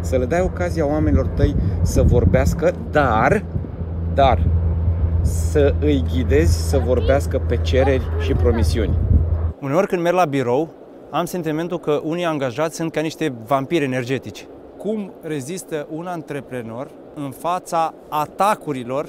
Să 0.00 0.16
le 0.16 0.24
dai 0.24 0.40
ocazia 0.40 0.86
oamenilor 0.86 1.26
tăi 1.26 1.54
să 1.82 2.02
vorbească, 2.02 2.72
dar, 2.90 3.44
dar, 4.14 4.46
să 5.20 5.74
îi 5.80 6.04
ghidezi 6.12 6.68
să 6.68 6.78
vorbească 6.78 7.38
pe 7.38 7.56
cereri 7.56 8.08
și 8.18 8.32
promisiuni. 8.32 8.98
Uneori 9.60 9.86
când 9.86 10.02
merg 10.02 10.16
la 10.16 10.24
birou, 10.24 10.68
am 11.10 11.24
sentimentul 11.24 11.78
că 11.78 12.00
unii 12.04 12.24
angajați 12.24 12.76
sunt 12.76 12.92
ca 12.92 13.00
niște 13.00 13.32
vampiri 13.46 13.84
energetici. 13.84 14.46
Cum 14.78 15.12
rezistă 15.22 15.86
un 15.90 16.06
antreprenor 16.06 16.90
în 17.14 17.30
fața 17.30 17.94
atacurilor 18.08 19.06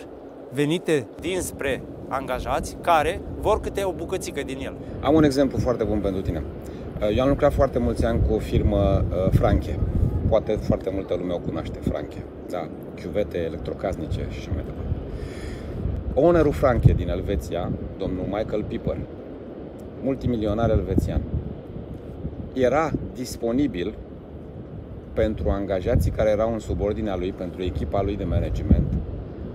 venite 0.53 1.07
dinspre 1.22 1.81
angajați 2.07 2.77
care 2.81 3.22
vor 3.39 3.60
câte 3.60 3.83
o 3.83 3.91
bucățică 3.91 4.41
din 4.45 4.57
el? 4.63 4.74
Am 5.01 5.15
un 5.15 5.24
exemplu 5.24 5.57
foarte 5.57 5.83
bun 5.83 6.00
pentru 6.00 6.22
tine. 6.22 6.43
Eu 7.15 7.24
am 7.24 7.29
lucrat 7.29 7.53
foarte 7.53 7.79
mulți 7.79 8.05
ani 8.05 8.22
cu 8.27 8.33
o 8.33 8.39
firmă 8.39 8.77
uh, 8.77 9.31
Franche. 9.31 9.79
Poate 10.29 10.51
foarte 10.51 10.89
multă 10.93 11.15
lume 11.19 11.33
o 11.33 11.38
cunoaște, 11.39 11.79
Franche. 11.79 12.24
Da, 12.50 12.67
chiuvete 12.95 13.38
electrocasnice 13.38 14.27
și 14.29 14.39
așa 14.39 14.50
mai 14.53 14.63
departe. 14.65 14.81
Ownerul 16.13 16.51
Franche 16.51 16.93
din 16.93 17.10
Elveția, 17.10 17.72
domnul 17.98 18.25
Michael 18.25 18.63
Piper, 18.63 18.98
multimilionar 20.03 20.69
elvețian, 20.69 21.22
era 22.53 22.91
disponibil 23.13 23.93
pentru 25.13 25.50
angajații 25.50 26.12
care 26.12 26.29
erau 26.29 26.53
în 26.53 26.60
subordinea 26.60 27.15
lui, 27.15 27.32
pentru 27.32 27.62
echipa 27.62 28.01
lui 28.01 28.17
de 28.17 28.24
management, 28.24 28.93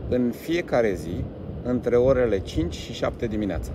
în 0.09 0.31
fiecare 0.31 0.95
zi, 0.95 1.25
între 1.63 1.97
orele 1.97 2.39
5 2.39 2.75
și 2.75 2.93
7 2.93 3.27
dimineața. 3.27 3.71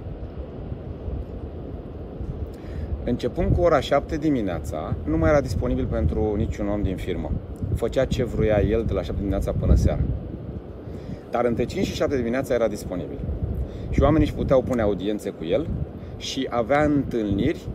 Începând 3.06 3.56
cu 3.56 3.62
ora 3.62 3.80
7 3.80 4.18
dimineața, 4.18 4.96
nu 5.04 5.18
mai 5.18 5.30
era 5.30 5.42
disponibil 5.42 5.86
pentru 5.86 6.36
niciun 6.38 6.68
om 6.68 6.82
din 6.82 6.96
firmă. 6.96 7.32
Făcea 7.76 8.06
ce 8.06 8.24
vrea 8.24 8.64
el 8.64 8.84
de 8.88 8.94
la 8.94 9.02
7 9.02 9.18
dimineața 9.18 9.52
până 9.52 9.76
seara. 9.76 10.02
Dar 11.32 11.46
între 11.46 11.66
5 11.66 11.86
și 11.86 11.94
7 11.94 12.16
dimineața 12.16 12.54
era 12.54 12.68
disponibil. 12.68 13.20
Și 13.90 14.02
oamenii 14.02 14.28
își 14.28 14.36
puteau 14.36 14.62
pune 14.62 14.82
audiențe 14.82 15.30
cu 15.30 15.46
el 15.46 15.68
și 16.18 16.48
avea 16.50 16.84
întâlniri 16.84 17.68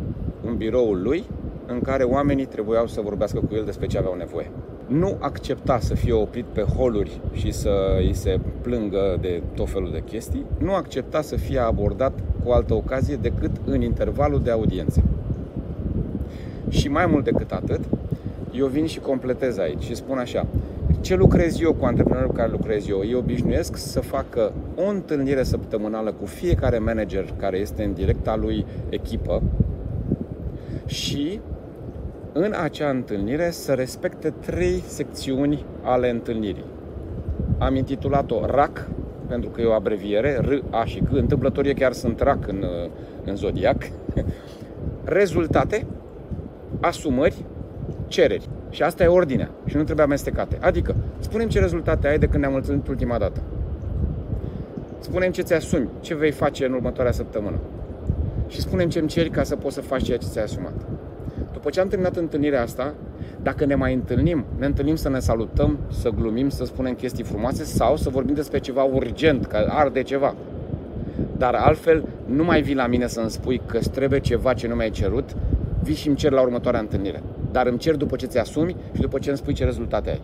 în 0.45 0.57
biroul 0.57 1.03
lui 1.03 1.25
în 1.69 1.81
care 1.81 2.03
oamenii 2.03 2.45
trebuiau 2.45 2.87
să 2.87 3.01
vorbească 3.01 3.39
cu 3.39 3.55
el 3.55 3.65
despre 3.65 3.87
ce 3.87 3.99
aveau 3.99 4.15
nevoie. 4.15 4.51
Nu 4.87 5.17
accepta 5.19 5.79
să 5.79 5.95
fie 5.95 6.13
oprit 6.13 6.45
pe 6.45 6.61
holuri 6.61 7.21
și 7.33 7.53
să 7.53 7.71
îi 7.99 8.15
se 8.15 8.41
plângă 8.61 9.19
de 9.21 9.43
tot 9.55 9.71
felul 9.71 9.91
de 9.93 10.03
chestii, 10.07 10.45
nu 10.59 10.75
accepta 10.75 11.21
să 11.21 11.37
fie 11.37 11.59
abordat 11.59 12.13
cu 12.45 12.51
altă 12.51 12.75
ocazie 12.75 13.17
decât 13.17 13.51
în 13.65 13.83
intervalul 13.83 14.43
de 14.43 14.51
audiențe. 14.51 15.03
Și 16.69 16.89
mai 16.89 17.07
mult 17.07 17.25
decât 17.25 17.53
atât, 17.53 17.81
eu 18.53 18.67
vin 18.67 18.87
și 18.87 18.99
completez 18.99 19.59
aici 19.59 19.83
și 19.83 19.95
spun 19.95 20.19
așa, 20.19 20.47
ce 21.01 21.17
lucrez 21.17 21.61
eu 21.61 21.73
cu 21.73 21.85
antreprenorul 21.85 22.33
care 22.33 22.51
lucrez 22.51 22.89
eu? 22.89 23.03
Eu 23.11 23.19
obișnuiesc 23.19 23.77
să 23.77 24.01
facă 24.01 24.53
o 24.77 24.89
întâlnire 24.89 25.43
săptămânală 25.43 26.13
cu 26.13 26.27
fiecare 26.27 26.79
manager 26.79 27.35
care 27.37 27.59
este 27.59 27.83
în 27.83 27.93
directa 27.93 28.37
lui 28.37 28.67
echipă 28.89 29.43
și 30.87 31.41
în 32.41 32.55
acea 32.63 32.91
întâlnire 32.91 33.51
să 33.51 33.73
respecte 33.73 34.31
trei 34.31 34.83
secțiuni 34.87 35.65
ale 35.83 36.11
întâlnirii. 36.11 36.65
Am 37.59 37.75
intitulat-o 37.75 38.47
RAC, 38.47 38.89
pentru 39.29 39.51
că 39.51 39.61
e 39.61 39.65
o 39.65 39.73
abreviere, 39.73 40.39
R, 40.41 40.53
A 40.71 40.85
și 40.85 41.01
C, 41.01 41.13
întâmplătorie 41.13 41.73
chiar 41.73 41.93
sunt 41.93 42.21
RAC 42.21 42.49
în, 42.49 42.65
în 43.25 43.37
zodiac, 43.37 43.77
rezultate, 45.19 45.87
asumări, 46.81 47.45
cereri. 48.07 48.49
Și 48.71 48.83
asta 48.83 49.05
e 49.05 49.07
ordinea 49.07 49.51
și 49.67 49.77
nu 49.77 49.83
trebuie 49.83 50.05
amestecate. 50.05 50.59
Adică, 50.61 50.95
spunem 51.19 51.49
ce 51.49 51.61
rezultate 51.61 52.09
ai 52.09 52.19
de 52.19 52.27
când 52.27 52.43
ne-am 52.43 52.55
întâlnit 52.55 52.89
ultima 52.89 53.19
dată. 53.19 53.41
Spunem 54.99 55.31
ce 55.31 55.43
ți-asumi, 55.43 55.89
ce 56.01 56.15
vei 56.15 56.31
face 56.31 56.67
în 56.67 56.73
următoarea 56.73 57.13
săptămână. 57.13 57.57
Și 58.49 58.61
spunem 58.61 58.89
ce-mi 58.89 59.09
ceri 59.09 59.31
ca 59.31 59.43
să 59.43 59.57
poți 59.57 59.75
să 59.75 59.81
faci 59.81 60.03
ceea 60.03 60.19
ce 60.19 60.27
ți-ai 60.27 60.45
asumat. 60.45 60.98
După 61.53 61.71
ce 61.71 61.81
am 61.81 61.89
terminat 61.89 62.17
întâlnirea 62.17 62.63
asta, 62.63 62.95
dacă 63.43 63.65
ne 63.65 63.75
mai 63.75 63.95
întâlnim, 63.95 64.45
ne 64.59 64.67
întâlnim 64.67 64.97
să 64.97 65.09
ne 65.09 65.19
salutăm, 65.19 65.79
să 65.91 66.11
glumim, 66.11 66.49
să 66.49 66.65
spunem 66.65 66.95
chestii 66.95 67.25
frumoase 67.25 67.65
sau 67.65 67.97
să 67.97 68.11
vorbim 68.11 68.35
despre 68.35 68.59
ceva 68.59 68.83
urgent, 68.83 69.47
că 69.47 69.67
arde 69.69 70.03
ceva. 70.03 70.35
Dar 71.37 71.55
altfel, 71.55 72.05
nu 72.27 72.45
mai 72.45 72.63
vii 72.63 72.75
la 72.75 72.87
mine 72.87 73.07
să-mi 73.07 73.31
spui 73.31 73.61
că 73.67 73.79
trebuie 73.79 74.21
ceva 74.21 74.53
ce 74.53 74.69
nu 74.69 74.75
mi-ai 74.75 74.91
cerut, 74.91 75.37
vii 75.83 75.95
și 75.95 76.09
îmi 76.09 76.17
cer 76.17 76.33
la 76.33 76.41
următoarea 76.41 76.81
întâlnire. 76.81 77.23
Dar 77.53 77.67
îmi 77.67 77.79
cer 77.79 77.97
după 77.97 78.17
ce 78.17 78.27
ți-asumi 78.27 78.77
și 78.95 79.01
după 79.01 79.19
ce 79.19 79.29
îmi 79.29 79.39
spui 79.39 79.53
ce 79.53 79.65
rezultate 79.65 80.11
ai. 80.11 80.21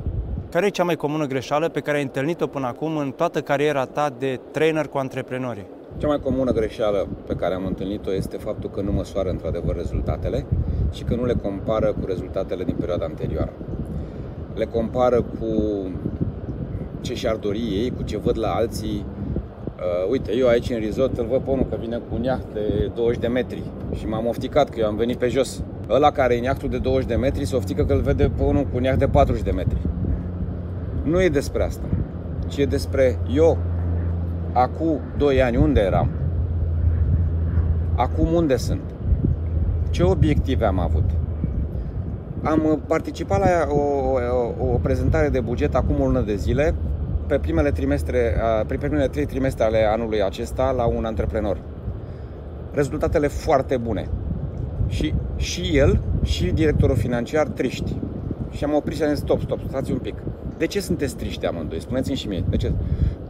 Care 0.50 0.66
e 0.66 0.68
cea 0.68 0.84
mai 0.84 0.96
comună 0.96 1.26
greșeală 1.26 1.68
pe 1.68 1.80
care 1.80 1.96
ai 1.96 2.02
întâlnit-o 2.02 2.46
până 2.46 2.66
acum 2.66 2.96
în 2.96 3.10
toată 3.10 3.40
cariera 3.40 3.84
ta 3.84 4.14
de 4.18 4.40
trainer 4.50 4.86
cu 4.86 4.98
antreprenorii? 4.98 5.66
Cea 5.98 6.06
mai 6.06 6.20
comună 6.20 6.52
greșeală 6.52 7.08
pe 7.26 7.34
care 7.34 7.54
am 7.54 7.66
întâlnit-o 7.66 8.14
este 8.14 8.36
faptul 8.36 8.70
că 8.70 8.80
nu 8.80 8.92
măsoară 8.92 9.28
într-adevăr 9.28 9.76
rezultatele 9.76 10.46
și 10.94 11.04
că 11.04 11.14
nu 11.14 11.24
le 11.24 11.34
compară 11.42 11.86
cu 11.86 12.06
rezultatele 12.06 12.64
din 12.64 12.74
perioada 12.74 13.04
anterioară. 13.04 13.52
Le 14.54 14.64
compară 14.64 15.22
cu 15.22 15.46
ce 17.00 17.14
și-ar 17.14 17.36
dori 17.36 17.58
ei, 17.58 17.92
cu 17.96 18.02
ce 18.02 18.18
văd 18.18 18.38
la 18.38 18.48
alții. 18.48 19.04
Uh, 19.76 20.10
uite, 20.10 20.36
eu 20.36 20.46
aici 20.46 20.70
în 20.70 20.78
risot 20.78 21.18
îl 21.18 21.26
văd 21.26 21.40
pe 21.40 21.50
unul 21.50 21.66
că 21.70 21.76
vine 21.80 21.96
cu 21.96 22.14
un 22.14 22.22
iaht 22.22 22.52
de 22.52 22.90
20 22.94 23.20
de 23.20 23.26
metri 23.26 23.62
și 23.94 24.06
m-am 24.06 24.26
ofticat 24.26 24.68
că 24.68 24.80
eu 24.80 24.86
am 24.86 24.96
venit 24.96 25.16
pe 25.16 25.28
jos. 25.28 25.62
Ăla 25.90 26.10
care 26.10 26.34
e 26.34 26.38
în 26.38 26.44
iahtul 26.44 26.68
de 26.68 26.78
20 26.78 27.08
de 27.08 27.14
metri 27.14 27.44
se 27.44 27.56
oftică 27.56 27.84
că 27.84 27.92
îl 27.92 28.00
vede 28.00 28.30
pe 28.36 28.42
unul 28.42 28.62
cu 28.62 28.76
un 28.76 28.82
iaht 28.82 28.98
de 28.98 29.06
40 29.06 29.42
de 29.42 29.50
metri. 29.50 29.78
Nu 31.02 31.22
e 31.22 31.28
despre 31.28 31.64
asta, 31.64 31.86
ci 32.48 32.56
e 32.56 32.64
despre 32.64 33.18
eu, 33.34 33.58
acum 34.52 35.00
2 35.18 35.42
ani, 35.42 35.56
unde 35.56 35.80
eram? 35.80 36.10
Acum 37.96 38.32
unde 38.32 38.56
sunt? 38.56 38.93
Ce 39.94 40.02
obiective 40.02 40.64
am 40.64 40.78
avut? 40.78 41.10
Am 42.42 42.82
participat 42.86 43.38
la 43.38 43.46
o, 43.68 43.80
o, 44.58 44.72
o 44.72 44.78
prezentare 44.82 45.28
de 45.28 45.40
buget 45.40 45.74
acum 45.74 46.00
o 46.00 46.04
lună 46.04 46.20
de 46.20 46.36
zile 46.36 46.74
pe 47.26 47.38
primele 47.38 47.70
trimestre, 47.70 48.34
pe 48.66 48.76
primele 48.76 49.08
trei 49.08 49.26
trimestre 49.26 49.64
ale 49.64 49.84
anului 49.84 50.22
acesta 50.22 50.70
la 50.70 50.84
un 50.86 51.04
antreprenor. 51.04 51.58
Rezultatele 52.72 53.26
foarte 53.26 53.76
bune. 53.76 54.08
Și, 54.88 55.14
și 55.36 55.76
el, 55.76 56.00
și 56.22 56.44
directorul 56.44 56.96
financiar 56.96 57.46
triști. 57.46 57.98
Și 58.50 58.64
am 58.64 58.74
oprit 58.74 58.96
și 58.96 59.02
am 59.02 59.08
zis, 59.08 59.18
stop, 59.18 59.40
stop, 59.40 59.58
stați 59.68 59.92
un 59.92 59.98
pic. 59.98 60.14
De 60.58 60.66
ce 60.66 60.80
sunteți 60.80 61.16
triști 61.16 61.46
amândoi? 61.46 61.80
Spuneți-mi 61.80 62.16
și 62.16 62.28
mie. 62.28 62.44
De 62.50 62.56
ce? 62.56 62.72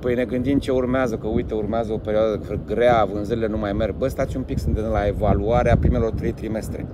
Păi 0.05 0.15
ne 0.15 0.25
gândim 0.25 0.59
ce 0.59 0.71
urmează, 0.71 1.17
că 1.17 1.27
uite, 1.27 1.55
urmează 1.55 1.93
o 1.93 1.97
perioadă 1.97 2.61
grea, 2.67 3.05
vânzările 3.13 3.47
nu 3.47 3.59
mai 3.59 3.73
merg. 3.73 3.95
Bă, 3.95 4.09
stați 4.09 4.37
un 4.37 4.43
pic, 4.43 4.59
suntem 4.59 4.85
la 4.85 5.07
evaluarea 5.07 5.77
primelor 5.77 6.11
trei 6.11 6.33
trimestre. 6.33 6.87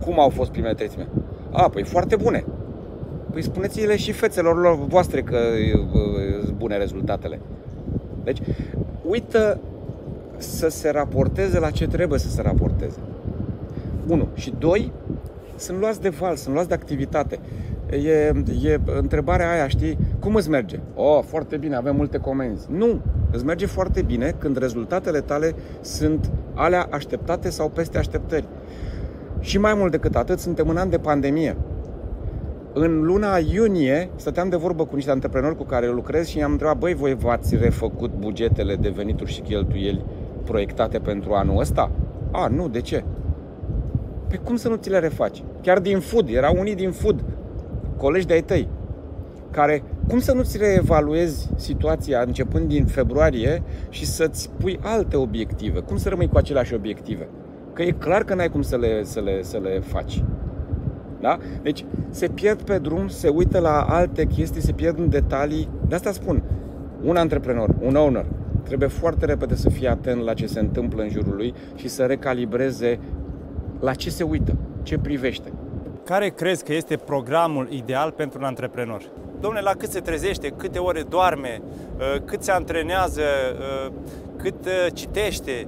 Cum 0.00 0.20
au 0.20 0.28
fost 0.28 0.50
primele 0.50 0.74
trei 0.74 0.88
trimestre? 0.88 1.16
A, 1.52 1.68
păi 1.68 1.82
foarte 1.82 2.16
bune. 2.16 2.44
Păi 3.30 3.42
spuneți-le 3.42 3.96
și 3.96 4.12
fețelor 4.12 4.60
lor 4.60 4.86
voastre 4.86 5.22
că 5.22 5.38
sunt 6.44 6.56
bune 6.56 6.76
rezultatele. 6.76 7.40
Deci, 8.24 8.38
uită 9.02 9.60
să 10.36 10.68
se 10.68 10.90
raporteze 10.90 11.58
la 11.58 11.70
ce 11.70 11.86
trebuie 11.86 12.18
să 12.18 12.28
se 12.28 12.42
raporteze. 12.42 12.98
1. 14.08 14.28
Și 14.34 14.54
2. 14.58 14.92
Sunt 15.56 15.78
luați 15.78 16.00
de 16.00 16.08
val, 16.08 16.36
sunt 16.36 16.54
luați 16.54 16.68
de 16.68 16.74
activitate 16.74 17.38
e, 17.90 18.32
e 18.62 18.80
întrebarea 18.96 19.50
aia, 19.50 19.68
știi, 19.68 19.98
cum 20.20 20.34
îți 20.34 20.50
merge? 20.50 20.80
Oh, 20.94 21.22
foarte 21.24 21.56
bine, 21.56 21.76
avem 21.76 21.96
multe 21.96 22.18
comenzi. 22.18 22.66
Nu, 22.70 23.00
îți 23.30 23.44
merge 23.44 23.66
foarte 23.66 24.02
bine 24.02 24.34
când 24.38 24.56
rezultatele 24.56 25.20
tale 25.20 25.54
sunt 25.80 26.30
alea 26.54 26.88
așteptate 26.90 27.50
sau 27.50 27.68
peste 27.68 27.98
așteptări. 27.98 28.48
Și 29.40 29.58
mai 29.58 29.74
mult 29.74 29.90
decât 29.90 30.16
atât, 30.16 30.38
suntem 30.38 30.68
în 30.68 30.76
an 30.76 30.90
de 30.90 30.98
pandemie. 30.98 31.56
În 32.72 33.00
luna 33.00 33.36
iunie 33.52 34.10
stăteam 34.16 34.48
de 34.48 34.56
vorbă 34.56 34.84
cu 34.84 34.94
niște 34.94 35.10
antreprenori 35.10 35.56
cu 35.56 35.64
care 35.64 35.90
lucrez 35.90 36.26
și 36.26 36.38
i-am 36.38 36.50
întrebat, 36.50 36.78
băi, 36.78 36.94
voi 36.94 37.14
v-ați 37.14 37.56
refăcut 37.56 38.10
bugetele 38.18 38.76
de 38.76 38.88
venituri 38.88 39.32
și 39.32 39.40
cheltuieli 39.40 40.04
proiectate 40.44 40.98
pentru 40.98 41.32
anul 41.32 41.60
ăsta? 41.60 41.90
A, 42.32 42.46
nu, 42.46 42.68
de 42.68 42.80
ce? 42.80 43.04
Pe 44.28 44.36
cum 44.36 44.56
să 44.56 44.68
nu 44.68 44.76
ți 44.76 44.90
le 44.90 44.98
refaci? 44.98 45.42
Chiar 45.62 45.78
din 45.78 46.00
food, 46.00 46.28
erau 46.28 46.56
unii 46.58 46.74
din 46.74 46.90
food, 46.90 47.24
colegi 47.98 48.26
de-ai 48.26 48.42
tăi, 48.42 48.68
care, 49.50 49.82
cum 50.08 50.18
să 50.18 50.32
nu-ți 50.32 50.58
reevaluezi 50.58 51.48
situația 51.56 52.20
începând 52.26 52.68
din 52.68 52.86
februarie 52.86 53.62
și 53.88 54.06
să-ți 54.06 54.50
pui 54.58 54.78
alte 54.82 55.16
obiective? 55.16 55.80
Cum 55.80 55.96
să 55.96 56.08
rămâi 56.08 56.28
cu 56.28 56.36
aceleași 56.36 56.74
obiective? 56.74 57.28
Că 57.72 57.82
e 57.82 57.90
clar 57.90 58.24
că 58.24 58.34
n-ai 58.34 58.48
cum 58.48 58.62
să 58.62 58.76
le, 58.76 59.04
să 59.04 59.20
le, 59.20 59.42
să 59.42 59.58
le 59.62 59.80
faci. 59.80 60.24
Da? 61.20 61.38
Deci 61.62 61.84
se 62.10 62.28
pierd 62.28 62.62
pe 62.62 62.78
drum, 62.78 63.08
se 63.08 63.28
uită 63.28 63.58
la 63.58 63.80
alte 63.80 64.24
chestii, 64.24 64.60
se 64.60 64.72
pierd 64.72 64.98
în 64.98 65.08
detalii. 65.08 65.68
De 65.88 65.94
asta 65.94 66.12
spun, 66.12 66.42
un 67.04 67.16
antreprenor, 67.16 67.74
un 67.80 67.94
owner, 67.94 68.26
trebuie 68.62 68.88
foarte 68.88 69.26
repede 69.26 69.54
să 69.54 69.70
fie 69.70 69.88
atent 69.88 70.22
la 70.22 70.34
ce 70.34 70.46
se 70.46 70.60
întâmplă 70.60 71.02
în 71.02 71.08
jurul 71.08 71.34
lui 71.36 71.54
și 71.74 71.88
să 71.88 72.02
recalibreze 72.02 72.98
la 73.80 73.94
ce 73.94 74.10
se 74.10 74.22
uită, 74.22 74.56
ce 74.82 74.98
privește. 74.98 75.52
Care 76.08 76.28
crezi 76.28 76.64
că 76.64 76.72
este 76.74 76.96
programul 76.96 77.68
ideal 77.70 78.10
pentru 78.10 78.38
un 78.38 78.44
antreprenor? 78.44 79.02
Domnule, 79.40 79.62
la 79.62 79.70
cât 79.70 79.90
se 79.90 80.00
trezește, 80.00 80.48
câte 80.48 80.78
ore 80.78 81.02
doarme, 81.02 81.62
uh, 81.62 82.20
cât 82.24 82.42
se 82.42 82.50
antrenează, 82.50 83.22
uh, 83.86 83.92
cât 84.36 84.66
uh, 84.66 84.86
citește, 84.92 85.66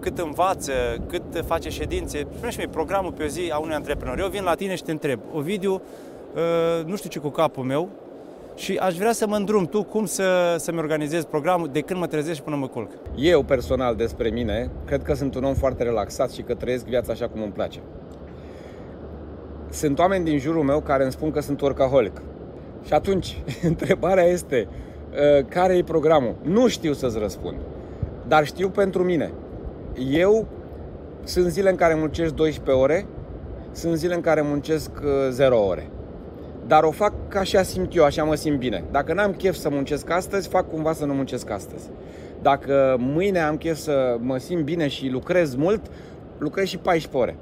cât 0.00 0.18
învață, 0.18 0.72
cât 1.08 1.44
face 1.46 1.68
ședințe. 1.68 2.26
Spune-și 2.34 2.58
mie 2.58 2.68
programul 2.68 3.12
pe 3.12 3.22
o 3.22 3.26
zi 3.26 3.50
a 3.52 3.58
unui 3.58 3.74
antreprenor. 3.74 4.18
Eu 4.18 4.28
vin 4.28 4.42
la 4.42 4.54
tine 4.54 4.74
și 4.74 4.82
te 4.82 4.90
întreb, 4.90 5.20
Ovidiu, 5.32 5.82
nu 6.86 6.96
știu 6.96 7.10
ce 7.10 7.18
cu 7.18 7.28
capul 7.28 7.64
meu 7.64 7.88
și 8.54 8.76
aș 8.76 8.94
vrea 8.94 9.12
să 9.12 9.26
mă 9.26 9.36
îndrum 9.36 9.66
tu 9.66 9.82
cum 9.82 10.06
să, 10.06 10.56
să-mi 10.58 10.78
organizez 10.78 11.24
programul 11.24 11.68
de 11.72 11.80
când 11.80 12.00
mă 12.00 12.06
trezesc 12.06 12.40
până 12.40 12.56
mă 12.56 12.66
culc. 12.66 12.90
Eu 13.16 13.42
personal 13.42 13.94
despre 13.94 14.28
mine, 14.28 14.70
cred 14.84 15.02
că 15.02 15.14
sunt 15.14 15.34
un 15.34 15.44
om 15.44 15.54
foarte 15.54 15.82
relaxat 15.82 16.30
și 16.30 16.42
că 16.42 16.54
trăiesc 16.54 16.84
viața 16.84 17.12
așa 17.12 17.28
cum 17.28 17.42
îmi 17.42 17.52
place. 17.52 17.78
Sunt 19.72 19.98
oameni 19.98 20.24
din 20.24 20.38
jurul 20.38 20.62
meu 20.62 20.80
care 20.80 21.02
îmi 21.02 21.12
spun 21.12 21.30
că 21.30 21.40
sunt 21.40 21.60
workaholic. 21.60 22.22
Și 22.86 22.92
atunci, 22.92 23.42
întrebarea 23.70 24.24
este, 24.24 24.68
care 25.48 25.76
e 25.76 25.82
programul? 25.82 26.34
Nu 26.42 26.68
știu 26.68 26.92
să-ți 26.92 27.18
răspund, 27.18 27.56
dar 28.28 28.46
știu 28.46 28.68
pentru 28.68 29.04
mine. 29.04 29.32
Eu 30.10 30.46
sunt 31.24 31.46
zile 31.46 31.70
în 31.70 31.76
care 31.76 31.94
muncesc 31.94 32.34
12 32.34 32.82
ore, 32.82 33.06
sunt 33.72 33.96
zile 33.96 34.14
în 34.14 34.20
care 34.20 34.42
muncesc 34.42 34.90
0 35.30 35.56
uh, 35.56 35.68
ore. 35.68 35.90
Dar 36.66 36.82
o 36.82 36.90
fac 36.90 37.12
ca 37.28 37.38
așa 37.38 37.62
simt 37.62 37.96
eu, 37.96 38.04
așa 38.04 38.24
mă 38.24 38.34
simt 38.34 38.58
bine. 38.58 38.84
Dacă 38.90 39.14
n-am 39.14 39.32
chef 39.32 39.54
să 39.54 39.68
muncesc 39.70 40.10
astăzi, 40.10 40.48
fac 40.48 40.70
cumva 40.70 40.92
să 40.92 41.04
nu 41.04 41.14
muncesc 41.14 41.50
astăzi. 41.50 41.90
Dacă 42.42 42.96
mâine 42.98 43.40
am 43.40 43.56
chef 43.56 43.76
să 43.76 44.16
mă 44.20 44.38
simt 44.38 44.64
bine 44.64 44.88
și 44.88 45.08
lucrez 45.08 45.54
mult, 45.54 45.80
lucrez 46.38 46.66
și 46.66 46.78
14 46.78 47.22
ore. 47.22 47.36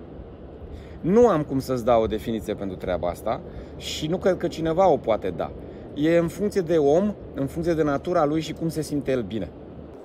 Nu 1.01 1.29
am 1.29 1.43
cum 1.43 1.59
să-ți 1.59 1.85
dau 1.85 2.03
o 2.03 2.07
definiție 2.07 2.55
pentru 2.55 2.77
treaba 2.77 3.09
asta 3.09 3.41
și 3.77 4.07
nu 4.07 4.17
cred 4.17 4.37
că 4.37 4.49
cineva 4.49 4.89
o 4.89 4.97
poate 4.97 5.33
da. 5.37 5.51
E 5.95 6.17
în 6.17 6.29
funcție 6.29 6.61
de 6.61 6.77
om, 6.77 7.15
în 7.35 7.47
funcție 7.47 7.75
de 7.75 7.83
natura 7.83 8.25
lui 8.25 8.41
și 8.41 8.53
cum 8.53 8.69
se 8.69 8.83
simte 8.83 9.11
el 9.11 9.23
bine. 9.23 9.51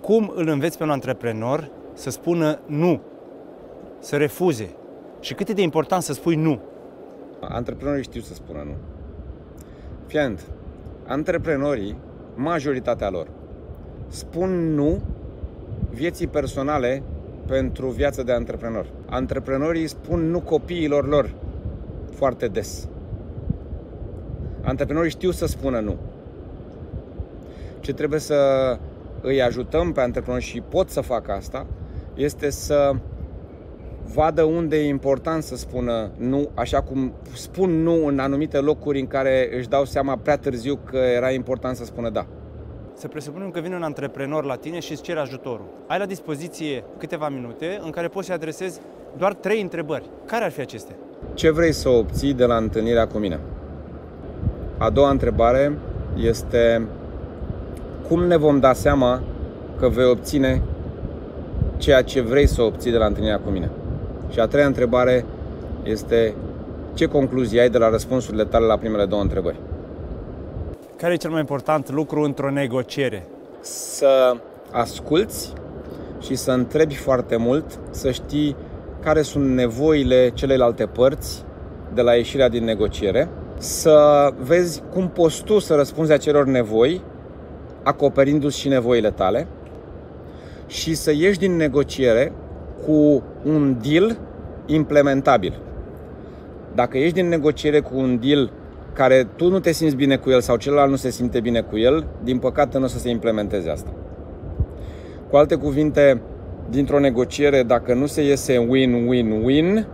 Cum 0.02 0.32
îl 0.36 0.48
înveți 0.48 0.78
pe 0.78 0.84
un 0.84 0.90
antreprenor 0.90 1.70
să 1.94 2.10
spună 2.10 2.60
nu, 2.66 3.02
să 4.00 4.16
refuze. 4.16 4.70
Și 5.20 5.34
cât 5.34 5.50
e 5.50 5.54
de 5.54 5.62
important 5.62 6.02
să 6.02 6.14
spui 6.14 6.36
nu. 6.36 6.60
Antreprenorii 7.40 8.04
știu 8.04 8.22
să 8.22 8.34
spună 8.34 8.64
nu. 8.66 8.74
Fiind, 10.06 10.42
antreprenorii, 11.08 11.98
majoritatea 12.36 13.10
lor, 13.10 13.28
spun 14.08 14.74
nu 14.74 15.02
vieții 15.90 16.28
personale 16.28 17.04
pentru 17.48 17.88
viața 17.88 18.24
de 18.24 18.32
antreprenor. 18.32 18.86
Antreprenorii 19.06 19.88
spun 19.88 20.30
nu 20.30 20.40
copiilor 20.40 21.08
lor 21.08 21.34
foarte 22.14 22.48
des. 22.48 22.88
Antreprenorii 24.62 25.10
știu 25.10 25.32
să 25.32 25.46
spună 25.46 25.80
nu. 25.80 25.96
Ce 27.80 27.94
trebuie 27.94 28.20
să 28.20 28.36
îi 29.22 29.42
ajutăm 29.42 29.92
pe 29.92 30.02
antreprenori 30.02 30.44
și 30.44 30.62
pot 30.62 30.90
să 30.90 31.02
facă 31.02 31.32
asta, 31.32 31.66
este 32.16 32.50
să 32.50 32.92
vadă 34.14 34.44
unde 34.44 34.78
e 34.78 34.88
important 34.88 35.44
să 35.44 35.56
spună 35.56 36.12
nu, 36.18 36.50
așa 36.54 36.82
cum 36.82 37.14
spun 37.34 37.84
nu 37.84 38.06
în 38.06 38.20
anumite 38.20 38.58
locuri 38.58 39.00
în 39.00 39.08
care 39.08 39.50
își 39.58 39.70
dau 39.70 39.86
seama 39.86 40.18
prea 40.18 40.38
târziu 40.38 40.80
că 40.86 40.98
era 40.98 41.32
important 41.32 41.76
să 41.76 41.86
spună 41.86 42.10
da. 42.10 42.26
Să 42.98 43.08
presupunem 43.08 43.50
că 43.52 43.60
vine 43.60 43.76
un 43.76 43.84
antreprenor 43.84 44.44
la 44.44 44.56
tine 44.56 44.80
și 44.80 44.92
îți 44.92 45.02
cere 45.02 45.20
ajutorul. 45.20 45.66
Ai 45.88 46.00
la 46.00 46.06
dispoziție 46.06 46.84
câteva 46.98 47.30
minute 47.30 47.80
în 47.84 47.90
care 47.90 48.08
poți 48.08 48.28
să 48.28 48.34
adresezi 48.34 48.80
doar 49.18 49.34
trei 49.34 49.62
întrebări. 49.62 50.10
Care 50.26 50.44
ar 50.44 50.52
fi 50.52 50.62
acestea? 50.62 50.96
Ce 51.34 51.52
vrei 51.52 51.72
să 51.72 51.90
obții 51.90 52.34
de 52.34 52.46
la 52.46 52.56
întâlnirea 52.56 53.08
cu 53.08 53.18
mine? 53.18 53.40
A 54.78 54.90
doua 54.90 55.10
întrebare 55.10 55.78
este 56.18 56.88
cum 58.08 58.24
ne 58.24 58.38
vom 58.38 58.60
da 58.60 58.74
seama 58.74 59.22
că 59.80 59.90
vei 59.90 60.06
obține 60.06 60.62
ceea 61.78 62.02
ce 62.02 62.22
vrei 62.22 62.48
să 62.48 62.62
obții 62.62 62.92
de 62.92 62.98
la 62.98 63.06
întâlnirea 63.06 63.40
cu 63.40 63.50
mine? 63.50 63.70
Și 64.32 64.40
a 64.40 64.48
treia 64.48 64.66
întrebare 64.66 65.26
este 65.84 66.34
ce 66.94 67.06
concluzie 67.06 67.62
ai 67.62 67.70
de 67.70 67.78
la 67.78 67.90
răspunsurile 67.90 68.46
tale 68.46 68.66
la 68.66 68.78
primele 68.78 69.06
două 69.06 69.22
întrebări? 69.22 69.60
Care 70.98 71.14
e 71.14 71.18
cel 71.18 71.30
mai 71.30 71.40
important 71.40 71.90
lucru 71.92 72.22
într-o 72.22 72.52
negociere? 72.52 73.28
Să 73.60 74.38
asculți 74.72 75.54
și 76.22 76.36
să 76.36 76.52
întrebi 76.52 76.96
foarte 76.96 77.36
mult, 77.36 77.80
să 77.90 78.12
știi 78.12 78.56
care 79.02 79.22
sunt 79.22 79.50
nevoile 79.50 80.32
celelalte 80.34 80.86
părți 80.86 81.44
de 81.94 82.02
la 82.02 82.14
ieșirea 82.14 82.50
din 82.50 82.64
negociere, 82.64 83.30
să 83.58 84.30
vezi 84.40 84.82
cum 84.94 85.10
poți 85.10 85.44
tu 85.44 85.60
să 85.60 85.76
răspunzi 85.76 86.12
acelor 86.12 86.46
nevoi, 86.46 87.02
acoperindu-ți 87.84 88.60
și 88.60 88.68
nevoile 88.68 89.12
tale 89.12 89.48
și 90.68 90.94
să 90.94 91.12
ieși 91.12 91.40
din 91.40 91.56
negociere 91.56 92.34
cu 92.86 93.24
un 93.44 93.78
deal 93.82 94.18
implementabil. 94.66 95.60
Dacă 96.76 96.98
ești 96.98 97.14
din 97.14 97.28
negociere 97.28 97.80
cu 97.80 97.98
un 97.98 98.20
deal 98.20 98.52
care 98.96 99.28
tu 99.36 99.50
nu 99.50 99.60
te 99.60 99.72
simți 99.72 99.96
bine 99.96 100.18
cu 100.18 100.30
el 100.30 100.42
sau 100.42 100.56
celălalt 100.56 100.90
nu 100.90 100.96
se 100.96 101.10
simte 101.10 101.40
bine 101.40 101.62
cu 101.62 101.78
el, 101.78 102.08
din 102.24 102.40
păcate 102.40 102.78
nu 102.78 102.84
o 102.84 102.88
să 102.88 103.00
se 103.00 103.10
implementeze 103.10 103.70
asta. 103.70 103.94
Cu 105.30 105.36
alte 105.36 105.56
cuvinte, 105.56 106.22
dintr-o 106.70 107.00
negociere, 107.00 107.64
dacă 107.64 107.94
nu 107.94 108.06
se 108.06 108.24
iese 108.24 108.58
win-win-win, 108.58 109.88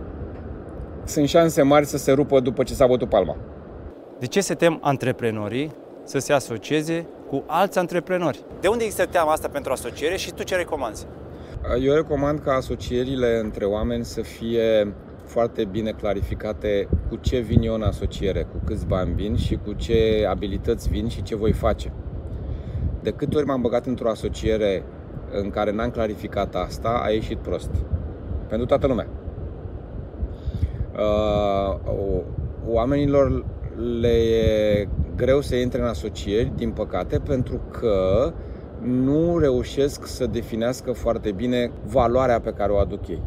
sunt 1.04 1.28
șanse 1.28 1.62
mari 1.62 1.86
să 1.86 1.98
se 1.98 2.12
rupă 2.12 2.40
după 2.40 2.62
ce 2.62 2.74
s-a 2.74 2.86
bătut 2.86 3.08
palma. 3.08 3.36
De 4.18 4.26
ce 4.26 4.40
se 4.40 4.54
tem 4.54 4.78
antreprenorii 4.82 5.72
să 6.04 6.18
se 6.18 6.32
asocieze 6.32 7.06
cu 7.28 7.42
alți 7.46 7.78
antreprenori? 7.78 8.44
De 8.60 8.68
unde 8.68 8.84
există 8.84 9.06
teama 9.06 9.32
asta 9.32 9.48
pentru 9.48 9.72
asociere 9.72 10.16
și 10.16 10.32
tu 10.32 10.42
ce 10.42 10.56
recomanzi? 10.56 11.06
Eu 11.80 11.94
recomand 11.94 12.38
ca 12.38 12.52
asocierile 12.52 13.40
între 13.42 13.64
oameni 13.64 14.04
să 14.04 14.20
fie 14.20 14.94
foarte 15.24 15.64
bine 15.64 15.90
clarificate 15.90 16.88
cu 17.08 17.16
ce 17.16 17.38
vin 17.38 17.62
eu 17.62 17.74
în 17.74 17.82
asociere, 17.82 18.42
cu 18.42 18.56
câți 18.64 18.86
bani 18.86 19.14
vin 19.14 19.36
și 19.36 19.58
cu 19.64 19.72
ce 19.72 20.26
abilități 20.28 20.88
vin 20.88 21.08
și 21.08 21.22
ce 21.22 21.36
voi 21.36 21.52
face. 21.52 21.92
De 23.02 23.10
câte 23.10 23.36
ori 23.36 23.46
m-am 23.46 23.60
băgat 23.60 23.86
într-o 23.86 24.08
asociere 24.08 24.84
în 25.42 25.50
care 25.50 25.72
n-am 25.72 25.90
clarificat 25.90 26.54
asta, 26.54 27.00
a 27.04 27.10
ieșit 27.10 27.38
prost. 27.38 27.70
Pentru 28.48 28.66
toată 28.66 28.86
lumea. 28.86 29.06
Uh, 30.94 32.20
oamenilor 32.66 33.44
le 34.00 34.08
e 34.08 34.88
greu 35.16 35.40
să 35.40 35.56
intre 35.56 35.80
în 35.80 35.86
asocieri, 35.86 36.52
din 36.56 36.70
păcate, 36.70 37.18
pentru 37.18 37.60
că 37.70 38.32
nu 38.80 39.38
reușesc 39.38 40.06
să 40.06 40.26
definească 40.26 40.92
foarte 40.92 41.32
bine 41.32 41.72
valoarea 41.86 42.40
pe 42.40 42.50
care 42.50 42.72
o 42.72 42.76
aduc 42.78 43.08
ei. 43.08 43.22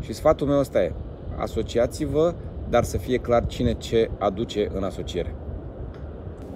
Și 0.00 0.12
sfatul 0.12 0.46
meu 0.46 0.58
ăsta 0.58 0.82
e, 0.82 0.92
asociați-vă, 1.36 2.34
dar 2.68 2.84
să 2.84 2.96
fie 2.96 3.16
clar 3.16 3.46
cine 3.46 3.72
ce 3.72 4.10
aduce 4.18 4.70
în 4.74 4.82
asociere. 4.82 5.34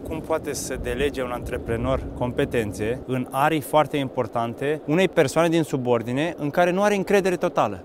Cum 0.02 0.20
poate 0.20 0.52
să 0.52 0.78
delege 0.82 1.22
un 1.22 1.30
antreprenor 1.30 2.02
competențe 2.18 3.00
în 3.06 3.26
arii 3.30 3.60
foarte 3.60 3.96
importante 3.96 4.80
unei 4.86 5.08
persoane 5.08 5.48
din 5.48 5.62
subordine 5.62 6.34
în 6.38 6.50
care 6.50 6.70
nu 6.70 6.82
are 6.82 6.94
încredere 6.94 7.36
totală? 7.36 7.84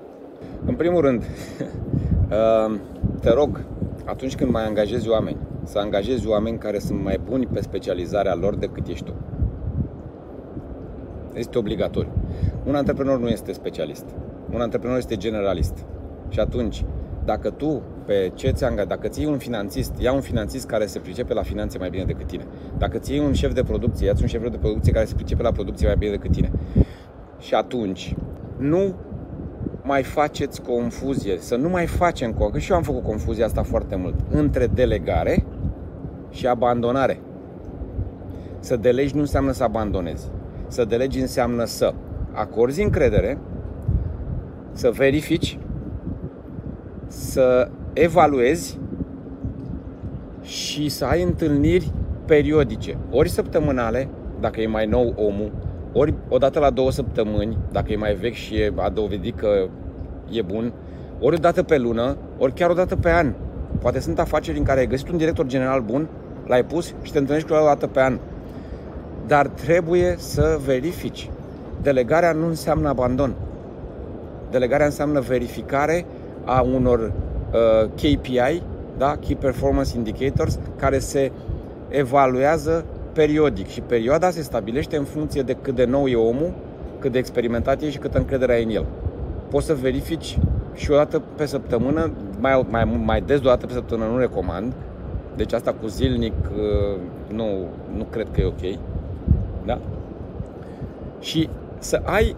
În 0.66 0.76
primul 0.76 1.02
rând, 1.02 1.24
te 3.24 3.30
rog, 3.34 3.62
atunci 4.06 4.36
când 4.36 4.52
mai 4.52 4.66
angajezi 4.66 5.10
oameni, 5.10 5.38
să 5.64 5.80
angajezi 5.80 6.28
oameni 6.28 6.58
care 6.58 6.80
sunt 6.80 7.04
mai 7.04 7.20
buni 7.26 7.46
pe 7.46 7.62
specializarea 7.62 8.36
lor 8.36 8.56
decât 8.56 8.88
ești 8.88 9.06
tu. 9.06 9.14
Este 11.34 11.58
obligatoriu. 11.58 12.12
Un 12.66 12.76
antreprenor 12.76 13.20
nu 13.20 13.28
este 13.28 13.52
specialist. 13.52 14.06
Un 14.54 14.62
antreprenor 14.62 14.98
este 14.98 15.16
generalist. 15.16 15.86
Și 16.30 16.40
atunci, 16.40 16.86
dacă 17.26 17.50
tu 17.50 17.82
pe 18.06 18.32
ce 18.34 18.50
ți 18.50 18.66
Dacă 18.88 19.08
ții 19.08 19.26
un 19.26 19.38
finanțist, 19.38 19.94
ia 20.00 20.14
un 20.14 20.22
finanțist 20.22 20.68
care 20.68 20.86
se 20.86 21.00
pricepe 21.00 21.34
la 21.34 21.42
finanțe 21.42 21.78
mai 21.78 21.90
bine 21.90 22.04
decât 22.04 22.28
tine. 22.28 22.46
Dacă 22.78 22.98
ții 22.98 23.20
un 23.20 23.34
șef 23.34 23.54
de 23.54 23.64
producție, 23.64 24.06
ia 24.08 24.14
un 24.22 24.28
șef 24.28 24.50
de 24.50 24.58
producție 24.58 24.92
care 24.92 25.06
se 25.06 25.16
pricepe 25.16 25.42
la 25.42 25.52
producție 25.52 25.88
mai 25.88 25.96
bine 25.98 26.12
decât 26.12 26.32
tine. 26.32 26.52
Și 27.40 27.54
atunci, 27.54 28.16
nu 28.58 28.96
mai 29.84 30.04
faceți 30.04 30.62
confuzie, 30.62 31.38
să 31.38 31.56
nu 31.56 31.70
mai 31.70 31.86
facem 31.86 32.28
confuzie, 32.30 32.52
că 32.52 32.60
și 32.60 32.72
eu 32.72 32.78
am 32.78 32.84
făcut 32.84 33.04
confuzia 33.04 33.46
asta 33.46 33.64
foarte 33.64 33.96
mult, 33.96 34.16
între 34.30 34.68
delegare 34.68 35.46
și 36.30 36.48
abandonare. 36.48 37.20
Să 38.60 38.76
delegi 38.76 39.16
nu 39.16 39.20
înseamnă 39.20 39.52
să 39.52 39.64
abandonezi. 39.64 40.30
Să 40.68 40.86
delegi 40.86 41.20
înseamnă 41.20 41.66
să 41.66 41.94
acorzi 42.32 42.82
încredere, 42.82 43.38
să 44.80 44.92
verifici, 44.92 45.58
să 47.08 47.70
evaluezi 47.94 48.80
și 50.42 50.90
să 50.90 51.06
ai 51.06 51.24
întâlniri 51.24 51.92
periodice, 52.26 52.98
ori 53.12 53.30
săptămânale, 53.30 54.10
dacă 54.40 54.62
e 54.62 54.68
mai 54.68 54.86
nou 54.86 55.14
omul, 55.18 55.52
ori 55.94 56.14
o 56.30 56.38
dată 56.38 56.60
la 56.60 56.70
două 56.70 56.92
săptămâni, 56.92 57.58
dacă 57.72 57.92
e 57.92 57.96
mai 57.96 58.14
vechi 58.14 58.34
și 58.34 58.56
e, 58.56 58.74
a 58.76 58.90
dovedit 58.90 59.38
că 59.38 59.68
e 60.30 60.42
bun, 60.42 60.74
ori 61.20 61.36
o 61.36 61.40
dată 61.40 61.64
pe 61.64 61.78
lună, 61.78 62.18
ori 62.38 62.54
chiar 62.54 62.70
o 62.70 62.74
dată 62.74 62.96
pe 62.96 63.12
an. 63.12 63.34
Poate 63.80 64.00
sunt 64.00 64.20
afaceri 64.20 64.58
în 64.58 64.64
care 64.64 64.80
ai 64.80 64.88
găsit 64.88 65.10
un 65.10 65.18
director 65.18 65.46
general 65.46 65.82
bun, 65.82 66.08
l-ai 66.46 66.66
pus 66.66 66.94
și 67.02 67.12
te 67.12 67.18
întâlnești 67.18 67.50
cu 67.50 67.54
el 67.54 67.62
o 67.62 67.66
dată 67.66 67.88
pe 67.88 68.02
an. 68.02 68.20
Dar 69.28 69.48
trebuie 69.48 70.16
să 70.18 70.60
verifici. 70.66 71.30
Delegarea 71.82 72.32
nu 72.32 72.48
înseamnă 72.48 72.90
abandon. 72.90 73.36
Delegarea 74.52 74.86
înseamnă 74.86 75.20
verificare 75.20 76.06
a 76.46 76.62
unor 76.62 77.00
uh, 77.00 77.90
KPI, 77.96 78.62
da? 78.98 79.16
Key 79.16 79.36
Performance 79.36 79.98
Indicators, 79.98 80.60
care 80.76 81.00
se 81.00 81.32
evaluează 81.90 82.86
periodic 83.14 83.68
și 83.68 83.82
perioada 83.82 84.30
se 84.30 84.42
stabilește 84.42 84.98
în 84.98 85.04
funcție 85.04 85.42
de 85.42 85.54
cât 85.54 85.76
de 85.76 85.86
nou 85.86 86.08
e 86.08 86.16
omul, 86.16 86.54
cât 87.00 87.12
de 87.12 87.18
experimentat 87.18 87.82
e 87.82 87.90
și 87.90 87.98
câtă 87.98 88.18
încredere 88.18 88.54
ai 88.54 88.64
în 88.64 88.70
el. 88.70 88.86
Poți 89.50 89.66
să 89.66 89.74
verifici 89.74 90.38
și 90.74 90.92
o 90.92 90.96
dată 90.96 91.22
pe 91.36 91.46
săptămână, 91.46 92.12
mai, 92.40 92.66
mai, 92.70 93.02
mai 93.06 93.22
des 93.22 93.40
de 93.40 93.48
o 93.48 93.50
dată 93.50 93.66
pe 93.66 93.74
săptămână 93.74 94.10
nu 94.10 94.18
recomand, 94.18 94.74
deci 95.36 95.54
asta 95.54 95.74
cu 95.74 95.88
zilnic 95.88 96.34
uh, 96.34 97.00
nu, 97.34 97.46
nu 97.98 98.04
cred 98.04 98.28
că 98.32 98.42
e 98.42 98.46
ok. 98.46 98.80
Da? 99.66 99.80
Și 101.20 101.50
să 101.80 102.02
ai 102.04 102.36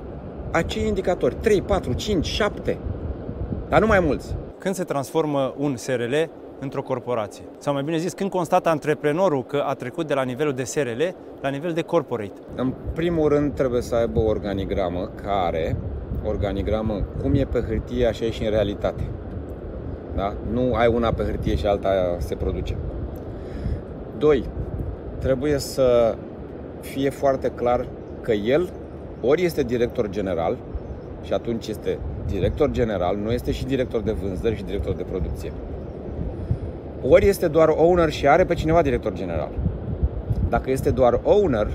acei 0.52 0.88
indicatori, 0.88 1.36
3, 1.36 1.62
4, 1.62 1.94
5, 1.94 2.26
7, 2.26 2.78
dar 3.70 3.80
nu 3.80 3.88
mai 3.88 4.00
mulți. 4.00 4.36
Când 4.58 4.76
se 4.76 4.84
transformă 4.84 5.54
un 5.58 5.76
SRL 5.76 6.14
într-o 6.60 6.82
corporație? 6.82 7.44
Sau 7.58 7.74
mai 7.74 7.84
bine 7.84 7.98
zis, 7.98 8.14
când 8.14 8.30
constată 8.30 8.70
antreprenorul 8.70 9.44
că 9.44 9.64
a 9.66 9.74
trecut 9.74 10.08
de 10.08 10.14
la 10.14 10.24
nivelul 10.24 10.54
de 10.54 10.64
SRL 10.64 11.02
la 11.42 11.50
nivel 11.50 11.72
de 11.72 11.82
corporate? 11.82 12.40
În 12.56 12.74
primul 12.94 13.30
rând 13.30 13.54
trebuie 13.54 13.82
să 13.82 13.96
aibă 13.96 14.20
o 14.20 14.30
organigramă 14.30 15.10
care, 15.24 15.76
organigramă 16.26 17.02
cum 17.22 17.34
e 17.34 17.44
pe 17.44 17.64
hârtie, 17.68 18.06
așa 18.06 18.26
e 18.26 18.32
și 18.32 18.44
în 18.44 18.50
realitate. 18.50 19.04
Da? 20.16 20.34
Nu 20.52 20.74
ai 20.74 20.88
una 20.88 21.12
pe 21.12 21.24
hârtie 21.24 21.56
și 21.56 21.66
alta 21.66 21.90
se 22.18 22.36
produce. 22.36 22.76
2. 24.18 24.44
Trebuie 25.18 25.58
să 25.58 26.16
fie 26.82 27.10
foarte 27.10 27.50
clar 27.50 27.86
că 28.22 28.32
el 28.32 28.70
ori 29.22 29.44
este 29.44 29.64
director 29.64 30.10
general 30.10 30.58
și 31.24 31.34
atunci 31.34 31.68
este 31.68 31.98
director 32.28 32.72
general, 32.72 33.18
nu 33.24 33.32
este 33.32 33.52
și 33.52 33.66
director 33.66 34.02
de 34.02 34.12
vânzări 34.12 34.56
și 34.56 34.64
director 34.64 34.94
de 34.94 35.04
producție. 35.04 35.52
Ori 37.10 37.28
este 37.28 37.48
doar 37.48 37.68
owner 37.70 38.10
și 38.10 38.28
are 38.28 38.46
pe 38.46 38.54
cineva 38.54 38.82
director 38.82 39.14
general. 39.14 39.50
Dacă 40.50 40.72
este 40.72 40.90
doar 40.90 41.20
owner, 41.24 41.68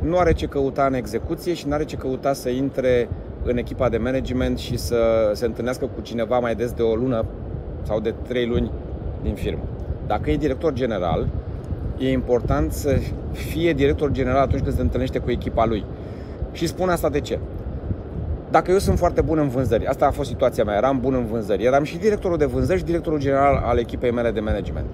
nu 0.00 0.16
are 0.16 0.32
ce 0.32 0.46
căuta 0.46 0.86
în 0.86 0.94
execuție 0.94 1.54
și 1.54 1.66
nu 1.66 1.72
are 1.72 1.84
ce 1.84 1.96
căuta 1.96 2.32
să 2.32 2.48
intre 2.48 3.08
în 3.44 3.56
echipa 3.56 3.88
de 3.88 3.96
management 3.96 4.58
și 4.58 4.76
să 4.76 5.30
se 5.34 5.46
întâlnească 5.46 5.86
cu 5.94 6.00
cineva 6.00 6.38
mai 6.38 6.54
des 6.54 6.72
de 6.72 6.82
o 6.82 6.94
lună 6.94 7.24
sau 7.82 8.00
de 8.00 8.14
trei 8.28 8.46
luni 8.46 8.70
din 9.22 9.34
firmă. 9.34 9.62
Dacă 10.06 10.30
e 10.30 10.36
director 10.36 10.72
general, 10.72 11.28
e 11.98 12.10
important 12.10 12.72
să 12.72 12.98
fie 13.32 13.72
director 13.72 14.10
general 14.10 14.40
atunci 14.40 14.62
când 14.62 14.74
se 14.74 14.80
întâlnește 14.80 15.18
cu 15.18 15.30
echipa 15.30 15.66
lui. 15.66 15.84
Și 16.52 16.66
spun 16.66 16.88
asta 16.88 17.08
de 17.08 17.20
ce? 17.20 17.38
Dacă 18.50 18.70
eu 18.70 18.78
sunt 18.78 18.98
foarte 18.98 19.20
bun 19.20 19.38
în 19.38 19.48
vânzări, 19.48 19.86
asta 19.86 20.06
a 20.06 20.10
fost 20.10 20.28
situația 20.28 20.64
mea, 20.64 20.76
eram 20.76 21.00
bun 21.00 21.14
în 21.14 21.24
vânzări, 21.24 21.64
eram 21.64 21.82
și 21.82 21.98
directorul 21.98 22.36
de 22.36 22.44
vânzări 22.44 22.78
și 22.78 22.84
directorul 22.84 23.18
general 23.18 23.62
al 23.64 23.78
echipei 23.78 24.10
mele 24.10 24.30
de 24.30 24.40
management. 24.40 24.86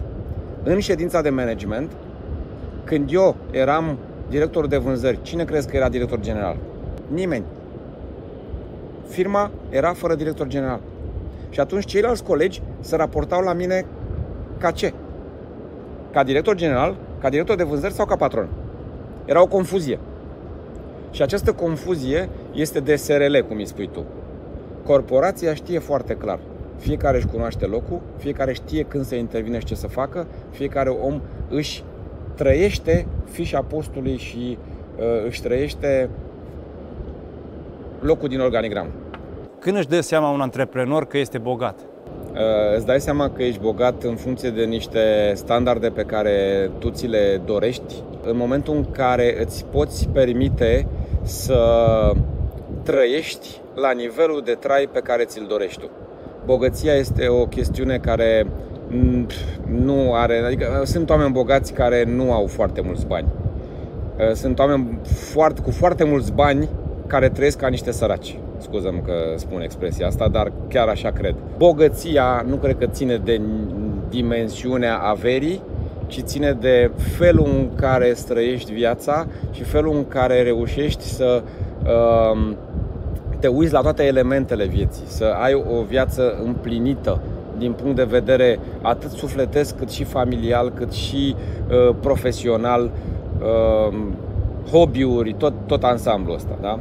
În 0.63 0.79
ședința 0.79 1.23
de 1.23 1.31
management, 1.31 1.93
când 2.85 3.13
eu 3.13 3.37
eram 3.51 3.99
directorul 4.29 4.69
de 4.69 4.77
vânzări, 4.77 5.19
cine 5.23 5.45
crezi 5.45 5.69
că 5.69 5.77
era 5.77 5.89
director 5.89 6.21
general? 6.21 6.57
Nimeni. 7.13 7.45
Firma 9.09 9.51
era 9.71 9.93
fără 9.93 10.15
director 10.15 10.47
general. 10.47 10.81
Și 11.51 11.61
atunci 11.61 11.85
ceilalți 11.85 12.25
colegi 12.25 12.63
se 12.81 12.97
raportau 12.97 13.43
la 13.43 13.53
mine 13.53 13.87
ca 14.59 14.71
ce? 14.71 14.93
Ca 16.13 16.25
director 16.25 16.55
general, 16.55 16.97
ca 17.21 17.29
director 17.29 17.57
de 17.57 17.63
vânzări 17.63 17.93
sau 17.93 18.07
ca 18.07 18.17
patron? 18.17 18.49
Era 19.25 19.43
o 19.43 19.47
confuzie. 19.47 19.99
Și 21.17 21.23
această 21.23 21.53
confuzie 21.53 22.29
este 22.53 22.81
de 22.81 22.97
SRL, 22.97 23.39
cum 23.49 23.57
îi 23.57 23.67
spui 23.67 23.89
tu. 23.93 24.05
Corporația 24.85 25.55
știe 25.55 25.79
foarte 25.79 26.15
clar. 26.15 26.39
Fiecare 26.79 27.17
își 27.17 27.27
cunoaște 27.27 27.67
locul, 27.67 28.01
fiecare 28.17 28.53
știe 28.53 28.83
când 28.83 29.05
să 29.05 29.15
intervine 29.15 29.59
și 29.59 29.65
ce 29.65 29.75
să 29.75 29.87
facă, 29.87 30.27
fiecare 30.51 30.89
om 30.89 31.21
își 31.49 31.85
trăiește 32.35 33.07
fișa 33.31 33.63
postului 33.63 34.17
și 34.17 34.59
uh, 34.99 35.05
își 35.27 35.43
trăiește 35.43 36.11
locul 38.01 38.29
din 38.29 38.41
organigram. 38.41 38.87
Când 39.59 39.77
își 39.77 39.89
dă 39.89 40.01
seama 40.01 40.31
un 40.31 40.41
antreprenor 40.41 41.07
că 41.07 41.19
este 41.19 41.39
bogat? 41.39 41.81
Uh, 42.33 42.77
îți 42.77 42.87
dai 42.87 43.01
seama 43.01 43.31
că 43.31 43.43
ești 43.43 43.61
bogat 43.61 44.03
în 44.03 44.15
funcție 44.15 44.51
de 44.51 44.65
niște 44.65 45.33
standarde 45.35 45.89
pe 45.89 46.03
care 46.03 46.71
tu 46.79 46.91
ți 46.91 47.07
le 47.07 47.41
dorești, 47.45 47.95
în 48.25 48.37
momentul 48.37 48.75
în 48.75 48.91
care 48.91 49.43
îți 49.43 49.65
poți 49.65 50.09
permite 50.09 50.87
să 51.27 52.13
trăiești 52.83 53.61
la 53.75 53.91
nivelul 53.91 54.43
de 54.45 54.53
trai 54.53 54.89
pe 54.93 55.01
care 55.01 55.25
ți-l 55.25 55.47
dorești 55.49 55.81
tu. 55.81 55.91
Bogăția 56.45 56.93
este 56.93 57.29
o 57.29 57.47
chestiune 57.47 57.99
care 57.99 58.47
nu 59.69 60.15
are, 60.15 60.39
adică 60.39 60.83
sunt 60.85 61.11
oameni 61.11 61.33
bogați 61.33 61.73
care 61.73 62.05
nu 62.05 62.33
au 62.33 62.47
foarte 62.47 62.81
mulți 62.81 63.07
bani. 63.07 63.27
Uh, 64.19 64.33
sunt 64.33 64.59
oameni 64.59 64.99
foarte, 65.05 65.61
cu 65.63 65.71
foarte 65.71 66.05
mulți 66.05 66.33
bani 66.33 66.69
care 67.07 67.29
trăiesc 67.29 67.59
ca 67.59 67.69
niște 67.69 67.91
săraci. 67.91 68.39
Scuzăm 68.59 69.03
că 69.05 69.13
spun 69.37 69.61
expresia 69.61 70.07
asta, 70.07 70.29
dar 70.29 70.53
chiar 70.69 70.89
așa 70.89 71.11
cred. 71.11 71.35
Bogăția 71.57 72.45
nu 72.49 72.57
cred 72.57 72.79
că 72.79 72.87
ține 72.87 73.17
de 73.17 73.41
dimensiunea 74.09 74.97
averii, 74.99 75.63
ci 76.07 76.21
ține 76.21 76.53
de 76.53 76.91
felul 77.17 77.47
în 77.47 77.69
care 77.75 78.13
străiești 78.13 78.73
viața 78.73 79.27
și 79.51 79.63
felul 79.63 79.97
în 79.97 80.09
care 80.09 80.43
reușești 80.43 81.05
să 81.05 81.43
uh, 81.85 82.53
te 83.39 83.47
uiți 83.47 83.73
la 83.73 83.81
toate 83.81 84.05
elementele 84.05 84.65
vieții, 84.65 85.07
să 85.07 85.25
ai 85.25 85.55
o 85.55 85.83
viață 85.83 86.39
împlinită 86.45 87.21
din 87.59 87.73
punct 87.73 87.97
de 87.97 88.05
vedere 88.05 88.59
atât 88.83 89.11
sufletesc 89.11 89.77
cât 89.77 89.91
și 89.91 90.05
familial, 90.05 90.71
cât 90.71 90.93
și 90.93 91.35
uh, 91.37 91.95
profesional, 92.01 92.91
uh, 93.41 93.99
hobby-uri, 94.71 95.35
tot, 95.35 95.53
tot 95.67 95.85
ansamblul 95.85 96.35
ăsta, 96.35 96.59
da? 96.61 96.79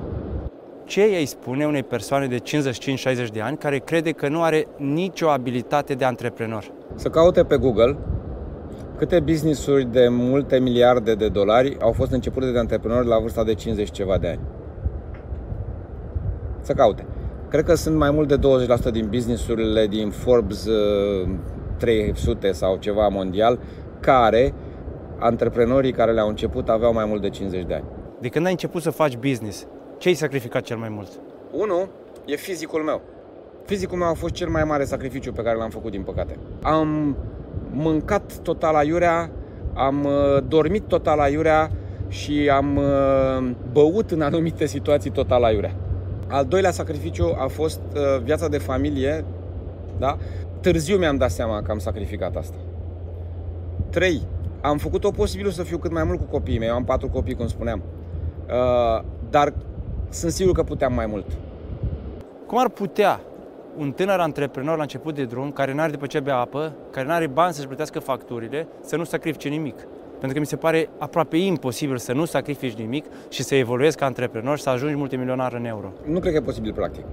Ce 0.86 1.02
îi 1.02 1.26
spune 1.26 1.66
unei 1.66 1.84
persoane 1.84 2.28
de 2.28 2.38
55-60 2.38 3.32
de 3.34 3.42
ani 3.42 3.58
care 3.58 3.78
crede 3.78 4.12
că 4.12 4.28
nu 4.28 4.42
are 4.42 4.68
nicio 4.78 5.30
abilitate 5.30 5.94
de 5.94 6.06
antreprenor? 6.06 6.72
Să 6.96 7.10
caute 7.10 7.44
pe 7.44 7.58
Google 7.58 7.98
câte 8.96 9.20
business-uri 9.20 9.86
de 9.86 10.08
multe 10.10 10.60
miliarde 10.60 11.16
de 11.16 11.28
dolari 11.28 11.78
au 11.82 11.92
fost 11.92 12.12
începute 12.12 12.52
de 12.52 12.60
antreprenori 12.60 13.08
la 13.08 13.20
vârsta 13.20 13.44
de 13.44 13.54
50 13.54 13.92
ceva 13.92 14.18
de 14.18 14.28
ani. 14.28 14.40
Să 16.62 16.74
caute. 16.74 17.06
Cred 17.50 17.64
că 17.64 17.76
sunt 17.76 17.96
mai 17.96 18.12
mult 18.12 18.28
de 18.28 18.66
20% 18.90 18.92
din 18.92 19.08
businessurile 19.10 19.88
din 19.88 20.10
Forbes 20.10 20.68
300 21.78 22.48
uh, 22.48 22.54
sau 22.54 22.78
ceva 22.78 23.08
mondial 23.08 23.60
care 24.00 24.54
antreprenorii 25.20 25.92
care 25.92 26.12
le-au 26.12 26.28
început 26.28 26.70
aveau 26.70 26.94
mai 26.94 27.06
mult 27.06 27.22
de 27.22 27.30
50 27.30 27.66
de 27.66 27.74
ani. 27.74 27.86
De 28.20 28.28
când 28.28 28.46
ai 28.46 28.52
început 28.52 28.82
să 28.82 28.90
faci 28.90 29.18
business, 29.18 29.68
ce 29.98 30.08
ai 30.08 30.14
sacrificat 30.14 30.62
cel 30.62 30.78
mai 30.78 30.90
mult? 30.90 31.10
Unu, 31.52 31.88
e 32.26 32.36
fizicul 32.36 32.82
meu. 32.82 33.02
Fizicul 33.66 33.98
meu 33.98 34.08
a 34.08 34.14
fost 34.14 34.34
cel 34.34 34.50
mai 34.50 34.64
mare 34.64 34.84
sacrificiu 34.84 35.32
pe 35.32 35.42
care 35.42 35.58
l-am 35.58 35.70
făcut, 35.70 35.92
din 35.92 36.02
păcate. 36.02 36.38
Am 36.62 37.18
mâncat 37.76 38.38
total 38.38 38.76
aiurea, 38.76 39.32
am 39.74 40.04
uh, 40.04 40.44
dormit 40.48 40.84
total 40.88 41.20
aiurea 41.20 41.72
și 42.08 42.50
am 42.50 42.78
uh, 42.78 43.52
băut 43.72 44.12
în 44.12 44.22
anumite 44.22 44.66
situații 44.66 45.12
total 45.12 45.44
aiurea. 45.44 45.76
Al 46.28 46.46
doilea 46.46 46.72
sacrificiu 46.72 47.36
a 47.38 47.48
fost 47.48 47.82
uh, 47.94 48.22
viața 48.24 48.48
de 48.48 48.58
familie, 48.58 49.26
da? 50.00 50.18
târziu 50.60 50.98
mi-am 50.98 51.18
dat 51.18 51.32
seama 51.32 51.62
că 51.62 51.72
am 51.72 51.80
sacrificat 51.80 52.36
asta. 52.36 52.56
3. 53.90 54.22
Am 54.62 54.78
făcut 54.78 55.04
o 55.04 55.12
posibil 55.12 55.50
să 55.50 55.64
fiu 55.64 55.78
cât 55.78 55.92
mai 55.92 56.04
mult 56.04 56.20
cu 56.20 56.26
copiii 56.26 56.60
mei. 56.60 56.68
Eu 56.68 56.74
am 56.74 56.84
patru 56.84 57.10
copii, 57.10 57.36
cum 57.36 57.48
spuneam. 57.48 57.82
Uh, 58.48 59.04
dar 59.30 59.54
sunt 60.10 60.32
sigur 60.32 60.54
că 60.54 60.64
puteam 60.64 60.94
mai 60.94 61.06
mult. 61.06 61.26
Cum 62.48 62.60
ar 62.60 62.70
putea 62.70 63.22
un 63.78 63.92
tânăr 63.92 64.20
antreprenor 64.20 64.76
la 64.76 64.82
început 64.82 65.16
de 65.16 65.24
drum, 65.24 65.52
care 65.52 65.74
nu 65.74 65.82
are 65.82 65.92
după 65.92 66.06
ce 66.06 66.20
bea 66.20 66.38
apă, 66.38 66.76
care 66.92 67.08
nu 67.08 67.14
are 67.14 67.28
bani 67.28 67.54
să-și 67.54 67.68
plătească 67.68 68.00
facturile, 68.00 68.68
să 68.82 68.96
nu 68.96 69.04
sacrifice 69.04 69.50
nimic? 69.50 69.76
Pentru 70.10 70.34
că 70.34 70.40
mi 70.40 70.46
se 70.46 70.56
pare 70.56 70.90
aproape 70.98 71.38
imposibil 71.38 71.98
să 71.98 72.14
nu 72.14 72.26
sacrifici 72.26 72.74
nimic 72.74 73.06
și 73.30 73.44
să 73.44 73.56
evoluezi 73.56 73.98
ca 73.98 74.06
antreprenor 74.06 74.58
și 74.58 74.64
să 74.64 74.70
ajungi 74.70 74.96
multimilionar 74.96 75.54
în 75.54 75.66
euro. 75.66 75.94
Nu 76.06 76.20
cred 76.20 76.32
că 76.32 76.38
e 76.38 76.42
posibil 76.42 76.74
practic. 76.74 77.04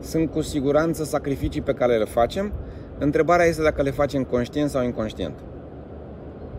Sunt 0.00 0.30
cu 0.30 0.40
siguranță 0.40 1.04
sacrificii 1.04 1.60
pe 1.60 1.72
care 1.72 1.96
le 1.96 2.04
facem. 2.04 2.52
Întrebarea 2.98 3.46
este 3.46 3.62
dacă 3.62 3.82
le 3.82 3.90
facem 3.90 4.24
conștient 4.24 4.70
sau 4.70 4.84
inconștient. 4.84 5.38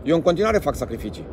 Eu 0.02 0.14
în 0.14 0.22
continuare 0.22 0.58
fac 0.58 0.74
sacrificii. 0.74 1.26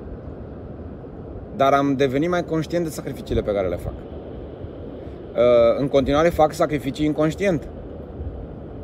Dar 1.55 1.73
am 1.73 1.95
devenit 1.95 2.29
mai 2.29 2.43
conștient 2.43 2.83
de 2.83 2.89
sacrificiile 2.89 3.41
pe 3.41 3.51
care 3.51 3.67
le 3.67 3.75
fac. 3.75 3.93
Uh, 3.93 5.79
în 5.79 5.87
continuare 5.87 6.29
fac 6.29 6.53
sacrificii 6.53 7.05
inconștient. 7.05 7.67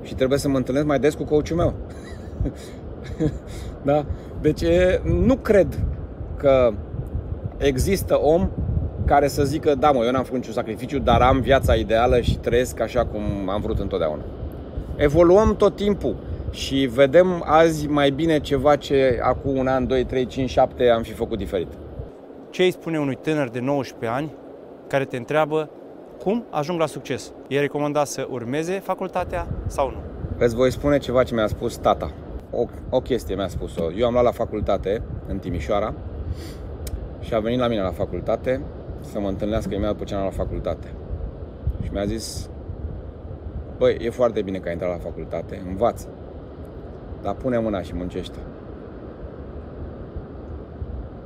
Și 0.01 0.15
trebuie 0.15 0.39
să 0.39 0.49
mă 0.49 0.57
întâlnesc 0.57 0.85
mai 0.85 0.99
des 0.99 1.13
cu 1.13 1.23
coachul 1.23 1.55
meu. 1.55 1.73
da? 3.89 4.05
Deci 4.41 4.63
nu 5.03 5.35
cred 5.35 5.79
că 6.38 6.71
există 7.57 8.19
om 8.21 8.49
care 9.05 9.27
să 9.27 9.43
zică, 9.43 9.75
da 9.75 9.91
mă, 9.91 10.03
eu 10.03 10.12
n-am 10.12 10.23
făcut 10.23 10.38
niciun 10.38 10.53
sacrificiu, 10.53 10.99
dar 10.99 11.21
am 11.21 11.39
viața 11.39 11.73
ideală 11.73 12.19
și 12.19 12.38
trăiesc 12.38 12.79
așa 12.79 13.05
cum 13.05 13.49
am 13.49 13.62
vrut 13.62 13.79
întotdeauna. 13.79 14.23
Evoluăm 14.95 15.55
tot 15.55 15.75
timpul 15.75 16.15
și 16.51 16.75
vedem 16.93 17.43
azi 17.45 17.88
mai 17.88 18.09
bine 18.09 18.39
ceva 18.39 18.75
ce 18.75 19.19
acum 19.23 19.57
un 19.57 19.67
an, 19.67 19.88
2, 19.88 20.05
3, 20.05 20.25
5, 20.25 20.49
7 20.49 20.89
am 20.89 21.01
fi 21.01 21.13
făcut 21.13 21.38
diferit. 21.38 21.67
Ce 22.49 22.63
îi 22.63 22.71
spune 22.71 22.99
unui 22.99 23.17
tânăr 23.21 23.49
de 23.49 23.59
19 23.59 24.19
ani 24.19 24.31
care 24.88 25.05
te 25.05 25.17
întreabă 25.17 25.69
cum 26.23 26.45
ajung 26.49 26.79
la 26.79 26.86
succes? 26.86 27.32
E 27.47 27.60
recomandat 27.60 28.08
să 28.08 28.27
urmeze 28.29 28.79
facultatea 28.79 29.47
sau 29.67 29.89
nu? 29.89 29.97
Îți 30.38 30.55
voi 30.55 30.71
spune 30.71 30.97
ceva 30.97 31.23
ce 31.23 31.34
mi-a 31.34 31.47
spus 31.47 31.75
tata. 31.77 32.12
O, 32.51 32.65
o 32.89 32.99
chestie 32.99 33.36
mi-a 33.36 33.47
spus-o. 33.47 33.91
Eu 33.91 34.05
am 34.05 34.12
luat 34.12 34.23
la 34.23 34.32
facultate 34.32 35.01
în 35.27 35.38
Timișoara 35.38 35.93
și 37.19 37.34
a 37.34 37.39
venit 37.39 37.60
la 37.60 37.67
mine 37.67 37.82
la 37.82 37.91
facultate 37.91 38.62
să 38.99 39.19
mă 39.19 39.27
întâlnească 39.27 39.73
imediat 39.73 39.91
după 39.91 40.03
ce 40.03 40.13
am 40.13 40.21
luat 40.21 40.36
la 40.36 40.43
facultate. 40.43 40.88
Și 41.84 41.89
mi-a 41.91 42.05
zis, 42.05 42.49
băi, 43.77 43.97
e 44.01 44.10
foarte 44.10 44.41
bine 44.41 44.58
că 44.58 44.67
ai 44.67 44.73
intrat 44.73 44.91
la 44.91 44.97
facultate, 44.97 45.62
învață, 45.67 46.08
dar 47.21 47.34
pune 47.34 47.58
mâna 47.58 47.82
și 47.82 47.95
muncește. 47.95 48.38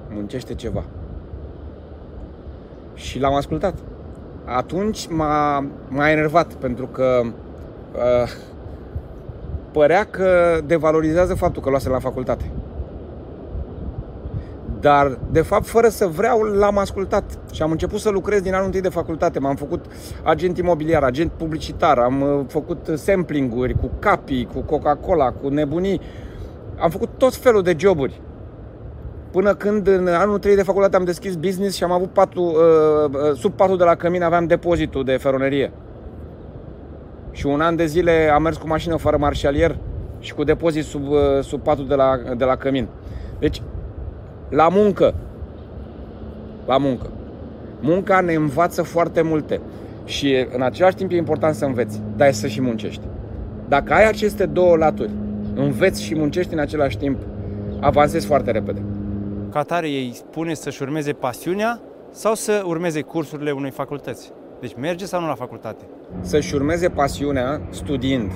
Muncește 0.10 0.56
ceva. 0.56 0.84
Și 2.94 3.20
l-am 3.20 3.34
ascultat. 3.34 3.76
Atunci 4.46 5.08
m-a, 5.08 5.66
m-a 5.88 6.10
enervat 6.10 6.54
pentru 6.54 6.88
că 6.88 7.22
uh, 7.96 8.30
părea 9.72 10.04
că 10.04 10.62
devalorizează 10.66 11.34
faptul 11.34 11.62
că 11.62 11.70
luase 11.70 11.90
la 11.90 12.00
facultate. 12.00 12.52
Dar, 14.80 15.18
de 15.32 15.42
fapt, 15.42 15.66
fără 15.66 15.88
să 15.88 16.08
vreau, 16.08 16.42
l-am 16.42 16.78
ascultat 16.78 17.24
și 17.52 17.62
am 17.62 17.72
început 17.72 18.00
să 18.00 18.10
lucrez 18.10 18.42
din 18.42 18.54
anul 18.54 18.66
întâi 18.66 18.82
de 18.82 18.90
facultate. 18.90 19.40
M-am 19.40 19.56
făcut 19.56 19.86
agent 20.24 20.58
imobiliar, 20.58 21.04
agent 21.04 21.32
publicitar, 21.32 21.98
am 21.98 22.22
uh, 22.22 22.46
făcut 22.48 22.90
sampling-uri 22.96 23.74
cu 23.74 23.90
capi, 24.00 24.48
cu 24.54 24.60
Coca-Cola, 24.60 25.32
cu 25.32 25.48
nebunii. 25.48 26.02
Am 26.80 26.90
făcut 26.90 27.10
tot 27.18 27.36
felul 27.36 27.62
de 27.62 27.76
joburi. 27.78 28.22
Până 29.34 29.54
când 29.54 29.88
în 29.88 30.08
anul 30.08 30.38
3 30.40 30.56
de 30.56 30.64
facultate 30.64 30.96
am 30.96 31.04
deschis 31.04 31.36
business 31.36 31.76
și 31.76 31.84
am 31.84 31.92
avut 31.92 32.10
patul, 32.10 32.44
uh, 32.44 33.10
uh, 33.14 33.38
sub 33.38 33.54
patul 33.54 33.78
de 33.78 33.84
la 33.84 33.96
cămin 33.96 34.24
aveam 34.24 34.46
depozitul 34.46 35.04
de 35.04 35.18
feronerie. 35.18 35.72
Și 37.32 37.46
un 37.46 37.62
an 37.62 37.76
de 37.76 37.86
zile 37.86 38.32
am 38.34 38.42
mers 38.42 38.58
cu 38.58 38.68
mașină 38.68 38.96
fără 38.96 39.18
marșalier 39.18 39.78
și 40.20 40.34
cu 40.34 40.44
depozit 40.44 40.84
sub, 40.84 41.04
sub 41.42 41.62
patul 41.62 41.88
de 41.88 41.96
la, 41.96 42.20
de 42.38 42.44
la 42.44 42.56
cămin. 42.56 42.88
Deci 43.40 43.62
la 44.50 44.70
muncă. 44.70 45.14
La 46.66 46.78
muncă. 46.78 47.10
Munca 47.80 48.22
ne 48.22 48.34
învață 48.34 48.84
foarte 48.84 49.22
multe 49.22 49.62
și 50.06 50.48
în 50.56 50.62
același 50.62 50.96
timp 50.96 51.12
e 51.12 51.16
important 51.16 51.56
să 51.56 51.66
înveți, 51.66 52.02
dar 52.16 52.28
e 52.28 52.32
să 52.32 52.48
și 52.48 52.62
muncești. 52.62 53.02
Dacă 53.68 53.94
ai 53.94 54.08
aceste 54.08 54.46
două 54.46 54.76
laturi, 54.76 55.12
înveți 55.56 56.04
și 56.04 56.16
muncești 56.16 56.54
în 56.54 56.60
același 56.60 56.98
timp, 56.98 57.18
avansezi 57.80 58.26
foarte 58.26 58.52
repede. 58.52 58.82
Ca 59.54 59.62
tare 59.64 59.90
ei 59.90 60.12
spune 60.14 60.54
să-și 60.54 60.82
urmeze 60.82 61.12
pasiunea 61.12 61.80
sau 62.12 62.36
să 62.36 62.64
urmeze 62.66 63.02
cursurile 63.02 63.52
unei 63.52 63.72
facultăți. 63.72 64.32
Deci 64.60 64.76
merge 64.80 65.06
sau 65.06 65.22
nu 65.22 65.28
la 65.28 65.36
facultate? 65.36 65.84
Să-și 66.22 66.56
urmeze 66.56 66.90
pasiunea 66.90 67.62
studiind. 67.70 68.32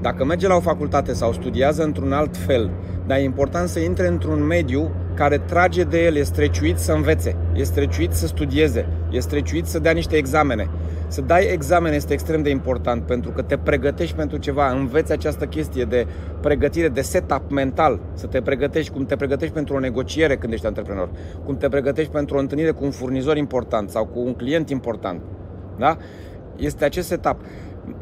Dacă 0.00 0.24
merge 0.24 0.46
la 0.46 0.54
o 0.54 0.60
facultate 0.60 1.12
sau 1.12 1.32
studiază 1.32 1.82
într-un 1.82 2.12
alt 2.12 2.36
fel, 2.36 2.70
dar 3.06 3.18
e 3.18 3.22
important 3.22 3.68
să 3.68 3.78
intre 3.78 4.06
într-un 4.06 4.46
mediu 4.46 4.90
care 5.14 5.38
trage 5.38 5.82
de 5.82 6.04
el, 6.04 6.16
e 6.16 6.22
streciuit 6.22 6.78
să 6.78 6.92
învețe, 6.92 7.36
e 7.54 7.62
streciuit 7.62 8.12
să 8.12 8.26
studieze, 8.26 8.86
e 9.10 9.18
streciuit 9.18 9.66
să 9.66 9.78
dea 9.78 9.92
niște 9.92 10.16
examene. 10.16 10.68
Să 11.08 11.20
dai 11.20 11.52
examene 11.52 11.94
este 11.94 12.12
extrem 12.12 12.42
de 12.42 12.50
important 12.50 13.02
pentru 13.02 13.30
că 13.30 13.42
te 13.42 13.56
pregătești 13.56 14.14
pentru 14.14 14.36
ceva, 14.36 14.70
înveți 14.70 15.12
această 15.12 15.44
chestie 15.46 15.84
de 15.84 16.06
pregătire, 16.40 16.88
de 16.88 17.00
setup 17.00 17.50
mental, 17.50 18.00
să 18.14 18.26
te 18.26 18.40
pregătești 18.40 18.92
cum 18.92 19.04
te 19.04 19.16
pregătești 19.16 19.54
pentru 19.54 19.74
o 19.74 19.78
negociere 19.78 20.36
când 20.36 20.52
ești 20.52 20.66
antreprenor, 20.66 21.08
cum 21.44 21.56
te 21.56 21.68
pregătești 21.68 22.12
pentru 22.12 22.36
o 22.36 22.38
întâlnire 22.38 22.70
cu 22.70 22.84
un 22.84 22.90
furnizor 22.90 23.36
important 23.36 23.90
sau 23.90 24.06
cu 24.06 24.18
un 24.18 24.34
client 24.34 24.70
important. 24.70 25.20
Da? 25.78 25.96
Este 26.56 26.84
acest 26.84 27.08
setup. 27.08 27.36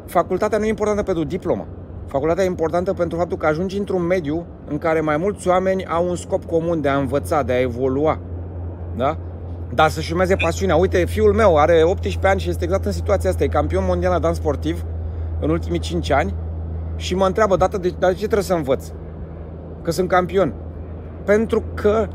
Facultatea 0.05 0.57
nu 0.57 0.65
e 0.65 0.69
importantă 0.69 1.03
pentru 1.03 1.23
diploma. 1.23 1.67
Facultatea 2.05 2.43
e 2.43 2.47
importantă 2.47 2.93
pentru 2.93 3.17
faptul 3.17 3.37
că 3.37 3.45
ajungi 3.45 3.77
într-un 3.77 4.01
mediu 4.01 4.45
în 4.69 4.77
care 4.77 5.01
mai 5.01 5.17
mulți 5.17 5.47
oameni 5.47 5.85
au 5.85 6.09
un 6.09 6.15
scop 6.15 6.45
comun 6.45 6.81
de 6.81 6.89
a 6.89 6.97
învăța, 6.97 7.43
de 7.43 7.53
a 7.53 7.59
evolua. 7.59 8.19
Da? 8.95 9.17
Dar 9.73 9.89
să-și 9.89 10.11
urmeze 10.11 10.35
pasiunea. 10.35 10.75
Uite, 10.75 11.05
fiul 11.05 11.33
meu 11.33 11.57
are 11.57 11.83
18 11.83 12.27
ani 12.27 12.39
și 12.39 12.49
este 12.49 12.63
exact 12.63 12.85
în 12.85 12.91
situația 12.91 13.29
asta. 13.29 13.43
E 13.43 13.47
campion 13.47 13.83
mondial 13.87 14.11
la 14.11 14.19
dans 14.19 14.37
sportiv 14.37 14.85
în 15.39 15.49
ultimii 15.49 15.79
5 15.79 16.09
ani 16.09 16.33
și 16.95 17.15
mă 17.15 17.25
întreabă, 17.25 17.55
dată, 17.55 17.77
de, 17.77 17.93
dar 17.99 18.09
de 18.09 18.15
ce 18.15 18.23
trebuie 18.23 18.43
să 18.43 18.53
învăț? 18.53 18.85
Că 19.81 19.91
sunt 19.91 20.09
campion. 20.09 20.53
Pentru 21.25 21.63
că 21.73 22.07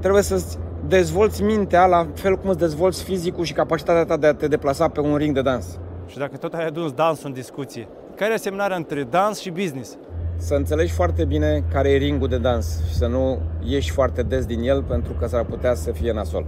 trebuie 0.00 0.22
să 0.22 0.44
dezvolți 0.86 1.42
mintea 1.42 1.86
la 1.86 2.06
fel 2.14 2.36
cum 2.36 2.48
îți 2.48 2.58
dezvolți 2.58 3.02
fizicul 3.02 3.44
și 3.44 3.52
capacitatea 3.52 4.04
ta 4.04 4.16
de 4.16 4.26
a 4.26 4.34
te 4.34 4.48
deplasa 4.48 4.88
pe 4.88 5.00
un 5.00 5.16
ring 5.16 5.34
de 5.34 5.42
dans. 5.42 5.78
Și 6.06 6.18
dacă 6.18 6.36
tot 6.36 6.54
ai 6.54 6.66
adus 6.66 6.92
dansul 6.92 7.26
în 7.26 7.32
discuție, 7.32 7.88
care 8.14 8.30
e 8.30 8.34
asemnarea 8.34 8.76
între 8.76 9.02
dans 9.02 9.40
și 9.40 9.50
business? 9.50 9.96
Să 10.36 10.54
înțelegi 10.54 10.92
foarte 10.92 11.24
bine 11.24 11.64
care 11.72 11.90
e 11.90 11.96
ringul 11.96 12.28
de 12.28 12.38
dans 12.38 12.82
și 12.88 12.94
să 12.94 13.06
nu 13.06 13.38
ieși 13.64 13.90
foarte 13.90 14.22
des 14.22 14.46
din 14.46 14.62
el 14.62 14.82
pentru 14.82 15.12
că 15.12 15.26
s-ar 15.26 15.44
putea 15.44 15.74
să 15.74 15.90
fie 15.90 16.12
nasol. 16.12 16.46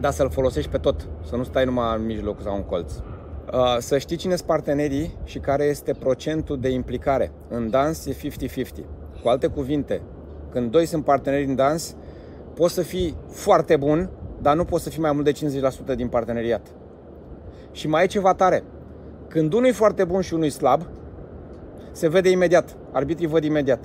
Dar 0.00 0.12
să-l 0.12 0.30
folosești 0.30 0.70
pe 0.70 0.78
tot, 0.78 1.08
să 1.28 1.36
nu 1.36 1.44
stai 1.44 1.64
numai 1.64 1.96
în 1.96 2.06
mijloc 2.06 2.42
sau 2.42 2.56
în 2.56 2.62
colț. 2.62 2.92
Uh, 2.92 3.76
să 3.78 3.98
știi 3.98 4.16
cine 4.16 4.34
sunt 4.34 4.48
partenerii 4.48 5.16
și 5.24 5.38
care 5.38 5.64
este 5.64 5.92
procentul 5.92 6.60
de 6.60 6.68
implicare. 6.68 7.32
În 7.48 7.70
dans 7.70 8.06
e 8.06 8.12
50-50. 8.12 8.18
Cu 9.22 9.28
alte 9.28 9.46
cuvinte, 9.46 10.02
când 10.50 10.70
doi 10.70 10.86
sunt 10.86 11.04
parteneri 11.04 11.44
în 11.44 11.54
dans, 11.54 11.96
poți 12.54 12.74
să 12.74 12.82
fii 12.82 13.16
foarte 13.30 13.76
bun, 13.76 14.10
dar 14.42 14.56
nu 14.56 14.64
poți 14.64 14.84
să 14.84 14.90
fii 14.90 15.00
mai 15.00 15.12
mult 15.12 15.24
de 15.24 15.60
50% 15.92 15.96
din 15.96 16.08
parteneriat. 16.08 16.66
Și 17.72 17.88
mai 17.88 18.04
e 18.04 18.06
ceva 18.06 18.34
tare. 18.34 18.62
Când 19.28 19.52
unul 19.52 19.66
e 19.66 19.72
foarte 19.72 20.04
bun 20.04 20.20
și 20.20 20.34
unul 20.34 20.44
e 20.44 20.48
slab, 20.48 20.86
se 21.92 22.08
vede 22.08 22.30
imediat. 22.30 22.76
Arbitrii 22.92 23.28
văd 23.28 23.44
imediat. 23.44 23.84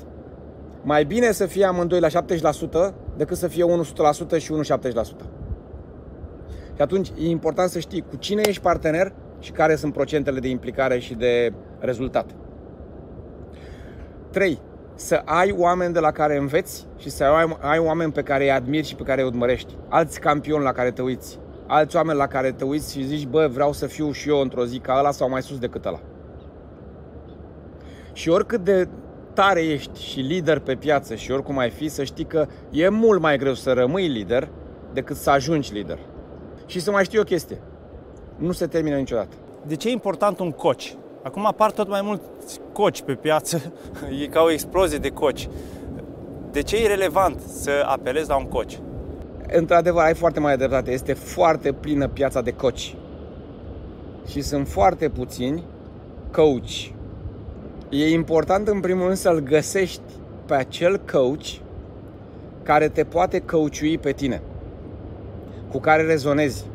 Mai 0.83 1.05
bine 1.05 1.31
să 1.31 1.45
fie 1.45 1.65
amândoi 1.65 1.99
la 1.99 2.07
70% 2.07 2.93
decât 3.17 3.37
să 3.37 3.47
fie 3.47 3.63
unul 3.63 3.85
100% 3.85 4.37
și 4.37 4.51
unul 4.51 4.65
70%. 4.65 5.44
Și 6.75 6.81
atunci 6.81 7.11
e 7.19 7.29
important 7.29 7.69
să 7.69 7.79
știi 7.79 8.01
cu 8.01 8.15
cine 8.15 8.41
ești 8.45 8.61
partener 8.61 9.13
și 9.39 9.51
care 9.51 9.75
sunt 9.75 9.93
procentele 9.93 10.39
de 10.39 10.47
implicare 10.47 10.99
și 10.99 11.13
de 11.13 11.53
rezultat. 11.79 12.35
3. 14.31 14.59
Să 14.95 15.21
ai 15.25 15.55
oameni 15.57 15.93
de 15.93 15.99
la 15.99 16.11
care 16.11 16.37
înveți 16.37 16.87
și 16.97 17.09
să 17.09 17.23
ai, 17.23 17.57
ai 17.59 17.79
oameni 17.79 18.11
pe 18.11 18.21
care 18.21 18.43
îi 18.43 18.51
admiri 18.51 18.87
și 18.87 18.95
pe 18.95 19.03
care 19.03 19.21
îi 19.21 19.27
urmărești. 19.27 19.77
Alți 19.89 20.19
campioni 20.19 20.63
la 20.63 20.71
care 20.71 20.91
te 20.91 21.01
uiți 21.01 21.39
alți 21.67 21.95
oameni 21.95 22.17
la 22.17 22.27
care 22.27 22.51
te 22.51 22.63
uiți 22.63 22.93
și 22.93 23.03
zici, 23.03 23.25
bă, 23.25 23.47
vreau 23.47 23.73
să 23.73 23.87
fiu 23.87 24.11
și 24.11 24.29
eu 24.29 24.39
într-o 24.39 24.65
zi 24.65 24.79
ca 24.79 24.95
ăla 24.97 25.11
sau 25.11 25.29
mai 25.29 25.41
sus 25.41 25.57
decât 25.57 25.85
ăla. 25.85 25.99
Și 28.13 28.29
oricât 28.29 28.63
de 28.63 28.87
tare 29.33 29.61
ești 29.61 30.01
și 30.01 30.19
lider 30.19 30.59
pe 30.59 30.75
piață 30.75 31.15
și 31.15 31.31
oricum 31.31 31.57
ai 31.57 31.69
fi, 31.69 31.87
să 31.87 32.03
știi 32.03 32.25
că 32.25 32.47
e 32.71 32.89
mult 32.89 33.21
mai 33.21 33.37
greu 33.37 33.53
să 33.53 33.73
rămâi 33.73 34.07
lider 34.07 34.49
decât 34.93 35.15
să 35.15 35.29
ajungi 35.29 35.73
lider. 35.73 35.99
Și 36.65 36.79
să 36.79 36.91
mai 36.91 37.03
știi 37.03 37.19
o 37.19 37.23
chestie. 37.23 37.61
Nu 38.35 38.51
se 38.51 38.67
termină 38.67 38.95
niciodată. 38.95 39.35
De 39.67 39.75
ce 39.75 39.87
e 39.87 39.91
important 39.91 40.39
un 40.39 40.51
coach? 40.51 40.83
Acum 41.23 41.45
apar 41.45 41.71
tot 41.71 41.87
mai 41.87 42.01
mulți 42.01 42.59
coci 42.73 43.01
pe 43.01 43.13
piață, 43.13 43.73
e 44.21 44.27
ca 44.27 44.41
o 44.41 44.51
explozie 44.51 44.97
de 44.97 45.09
coci. 45.09 45.49
De 46.51 46.61
ce 46.61 46.83
e 46.83 46.87
relevant 46.87 47.39
să 47.39 47.71
apelezi 47.85 48.29
la 48.29 48.37
un 48.37 48.45
coci? 48.45 48.79
Într-adevăr, 49.51 50.03
ai 50.03 50.13
foarte 50.13 50.39
mare 50.39 50.55
dreptate. 50.55 50.91
Este 50.91 51.13
foarte 51.13 51.71
plină 51.71 52.07
piața 52.07 52.41
de 52.41 52.51
coci. 52.51 52.95
Și 54.27 54.41
sunt 54.41 54.67
foarte 54.67 55.09
puțini 55.09 55.63
coach. 56.31 56.93
E 57.89 58.09
important 58.09 58.67
în 58.67 58.79
primul 58.79 59.03
rând 59.03 59.17
să-l 59.17 59.39
găsești 59.39 60.01
pe 60.45 60.53
acel 60.53 61.01
coach 61.11 61.45
care 62.63 62.89
te 62.89 63.03
poate 63.03 63.39
coachui 63.39 63.97
pe 63.97 64.11
tine, 64.11 64.41
cu 65.75 65.81
care 65.81 66.01
rezonezi, 66.01 66.65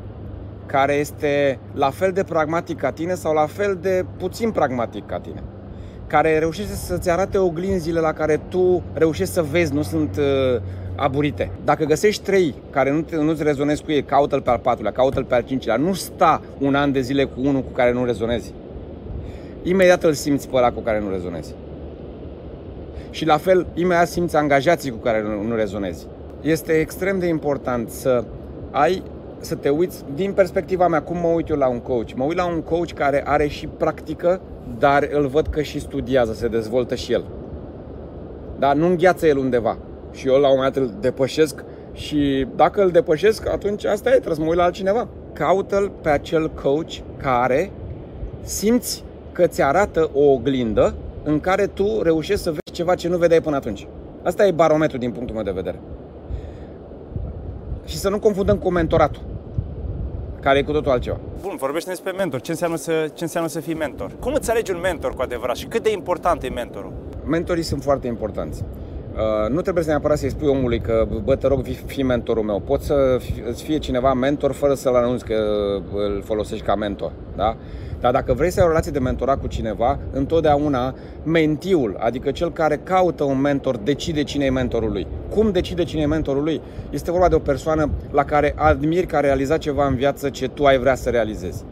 care 0.67 0.93
este 0.93 1.59
la 1.75 1.91
fel 1.91 2.13
de 2.13 2.23
pragmatic 2.23 2.79
ca 2.79 2.91
tine 2.91 3.15
sau 3.15 3.33
la 3.35 3.47
fel 3.47 3.79
de 3.81 4.05
puțin 4.19 4.51
pragmatic 4.51 5.07
ca 5.07 5.21
tine, 5.21 5.43
care 6.07 6.39
reușește 6.39 6.75
să-ți 6.75 7.11
arate 7.11 7.39
oglinzile 7.39 8.01
la 8.01 8.13
care 8.13 8.41
tu 8.49 8.83
reușești 8.93 9.33
să 9.33 9.43
vezi, 9.43 9.75
nu 9.75 9.83
sunt 9.83 10.17
uh, 10.17 10.61
aburite. 10.97 11.51
Dacă 11.65 11.85
găsești 11.85 12.23
trei 12.23 12.55
care 12.71 12.93
nu 12.93 13.01
te, 13.01 13.17
nu-ți 13.17 13.43
rezonezi 13.43 13.83
cu 13.83 13.91
ei, 13.91 14.03
caută-l 14.03 14.41
pe 14.41 14.51
al 14.51 14.59
patrulea, 14.59 14.93
caută-l 14.93 15.25
pe 15.25 15.35
al 15.35 15.43
cincilea, 15.43 15.77
nu 15.77 15.93
sta 15.93 16.43
un 16.59 16.75
an 16.75 16.93
de 16.93 17.01
zile 17.01 17.25
cu 17.25 17.41
unul 17.41 17.63
cu 17.63 17.73
care 17.73 17.93
nu 17.93 18.05
rezonezi. 18.05 18.53
Imediat 19.63 20.03
îl 20.03 20.13
simți 20.13 20.49
pe 20.49 20.57
ăla 20.57 20.73
cu 20.73 20.81
care 20.81 21.01
nu 21.01 21.11
rezonezi. 21.11 21.55
Și 23.11 23.27
la 23.27 23.37
fel, 23.37 23.67
imediat 23.75 24.09
simți 24.09 24.37
angajații 24.37 24.91
cu 24.91 24.99
care 24.99 25.23
nu, 25.23 25.43
nu 25.43 25.55
rezonezi. 25.55 26.07
Este 26.41 26.73
extrem 26.73 27.19
de 27.19 27.27
important 27.27 27.91
să 27.91 28.25
ai 28.71 29.03
să 29.41 29.55
te 29.55 29.69
uiți 29.69 30.05
din 30.15 30.33
perspectiva 30.33 30.89
mea, 30.89 31.03
cum 31.03 31.17
mă 31.17 31.27
uit 31.27 31.49
eu 31.49 31.57
la 31.57 31.69
un 31.69 31.81
coach. 31.81 32.13
Mă 32.15 32.25
uit 32.25 32.37
la 32.37 32.47
un 32.47 32.61
coach 32.61 32.93
care 32.93 33.23
are 33.27 33.47
și 33.47 33.67
practică, 33.67 34.41
dar 34.79 35.09
îl 35.13 35.27
văd 35.27 35.47
că 35.47 35.63
și 35.63 35.81
studiază, 35.81 36.33
se 36.33 36.49
dezvoltă 36.49 36.95
și 36.95 37.13
el. 37.13 37.25
Dar 38.59 38.75
nu 38.75 38.87
îngheață 38.87 39.27
el 39.27 39.37
undeva. 39.37 39.77
Și 40.13 40.29
eu 40.29 40.35
la 40.35 40.49
un 40.49 40.55
moment 40.57 40.75
dat 40.75 40.83
îl 40.83 40.93
depășesc 41.01 41.65
și 41.93 42.47
dacă 42.57 42.83
îl 42.83 42.91
depășesc, 42.91 43.49
atunci 43.49 43.85
asta 43.85 44.09
e, 44.09 44.13
trebuie 44.13 44.35
să 44.35 44.41
mă 44.41 44.49
uit 44.49 44.57
la 44.57 44.65
altcineva. 44.65 45.09
Caută-l 45.33 45.91
pe 46.03 46.09
acel 46.09 46.51
coach 46.51 46.93
care 47.17 47.71
simți 48.43 49.05
că 49.33 49.47
ți 49.47 49.63
arată 49.63 50.11
o 50.15 50.31
oglindă 50.31 50.95
în 51.23 51.41
care 51.41 51.67
tu 51.67 52.03
reușești 52.03 52.43
să 52.43 52.51
vezi 52.51 52.73
ceva 52.73 52.95
ce 52.95 53.09
nu 53.09 53.17
vedeai 53.17 53.41
până 53.41 53.57
atunci. 53.57 53.87
Asta 54.23 54.47
e 54.47 54.51
barometru 54.51 54.99
din 54.99 55.11
punctul 55.11 55.35
meu 55.35 55.45
de 55.45 55.51
vedere. 55.51 55.81
Și 57.91 57.97
să 57.97 58.09
nu 58.09 58.19
confundăm 58.19 58.57
cu 58.57 58.71
mentoratul, 58.71 59.23
care 60.41 60.59
e 60.59 60.63
cu 60.63 60.73
totul 60.73 60.91
altceva. 60.91 61.19
Bun, 61.43 61.57
vorbește 61.59 61.91
despre 61.91 62.11
mentor. 62.11 62.41
Ce 62.41 62.51
înseamnă, 62.51 62.77
să, 62.77 63.11
ce 63.15 63.23
înseamnă 63.25 63.49
să 63.49 63.61
fii 63.61 63.75
mentor? 63.75 64.11
Cum 64.21 64.33
îți 64.35 64.51
alegi 64.51 64.73
un 64.73 64.81
mentor 64.83 65.15
cu 65.15 65.23
adevărat 65.23 65.57
și 65.57 65.67
cât 65.67 65.83
de 65.83 65.93
important 65.93 66.43
e 66.43 66.49
mentorul? 66.49 66.93
Mentorii 67.25 67.63
sunt 67.63 67.83
foarte 67.83 68.07
importanți. 68.07 68.65
Uh, 69.15 69.51
nu 69.51 69.61
trebuie 69.61 69.85
să 69.85 69.91
neapărat 69.91 70.19
să-i 70.19 70.31
spui 70.31 70.49
omului 70.49 70.81
că, 70.81 71.07
bă, 71.25 71.37
te 71.37 71.47
rog, 71.47 71.65
fii 71.87 72.03
mentorul 72.03 72.43
meu. 72.43 72.61
Poți 72.61 72.87
să 72.87 73.21
îți 73.49 73.63
fie 73.63 73.79
cineva 73.79 74.15
mentor 74.15 74.53
fără 74.53 74.75
să-l 74.75 74.95
anunți 74.95 75.25
că 75.25 75.35
îl 75.95 76.23
folosești 76.25 76.65
ca 76.65 76.75
mentor. 76.75 77.13
Da? 77.37 77.57
Dar 78.01 78.13
dacă 78.13 78.33
vrei 78.33 78.51
să 78.51 78.61
ai 78.61 78.65
o 78.65 78.69
relație 78.69 78.93
de 78.93 78.99
mentorat 78.99 79.41
cu 79.41 79.47
cineva, 79.47 79.99
întotdeauna 80.13 80.95
mentiul, 81.23 81.97
adică 81.99 82.31
cel 82.31 82.53
care 82.53 82.81
caută 82.83 83.25
un 83.25 83.41
mentor, 83.41 83.77
decide 83.77 84.23
cine 84.23 84.45
e 84.45 84.51
mentorul 84.51 84.93
lui. 84.93 85.07
Cum 85.29 85.51
decide 85.51 85.85
cine 85.85 86.01
e 86.01 86.07
mentorul 86.07 86.43
lui? 86.43 86.61
Este 86.91 87.11
vorba 87.11 87.29
de 87.29 87.35
o 87.35 87.39
persoană 87.39 87.91
la 88.11 88.25
care 88.25 88.55
admiri 88.57 89.07
că 89.07 89.17
a 89.17 89.21
realizat 89.21 89.59
ceva 89.59 89.87
în 89.87 89.95
viață 89.95 90.29
ce 90.29 90.49
tu 90.49 90.65
ai 90.65 90.79
vrea 90.79 90.95
să 90.95 91.11
realizezi. 91.11 91.65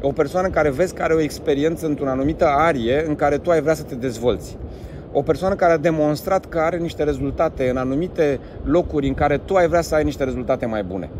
O 0.00 0.12
persoană 0.12 0.48
care 0.48 0.70
vezi 0.70 0.94
că 0.94 1.02
are 1.02 1.14
o 1.14 1.20
experiență 1.20 1.86
într-o 1.86 2.08
anumită 2.08 2.46
arie 2.46 3.04
în 3.06 3.14
care 3.14 3.38
tu 3.38 3.50
ai 3.50 3.60
vrea 3.60 3.74
să 3.74 3.82
te 3.82 3.94
dezvolți 3.94 4.56
o 5.16 5.22
persoană 5.22 5.54
care 5.54 5.72
a 5.72 5.76
demonstrat 5.76 6.46
că 6.46 6.58
are 6.58 6.76
niște 6.76 7.02
rezultate 7.02 7.68
în 7.68 7.76
anumite 7.76 8.40
locuri 8.64 9.08
în 9.08 9.14
care 9.14 9.38
tu 9.38 9.54
ai 9.54 9.68
vrea 9.68 9.80
să 9.80 9.94
ai 9.94 10.04
niște 10.04 10.24
rezultate 10.24 10.66
mai 10.66 10.82
bune. 10.82 11.10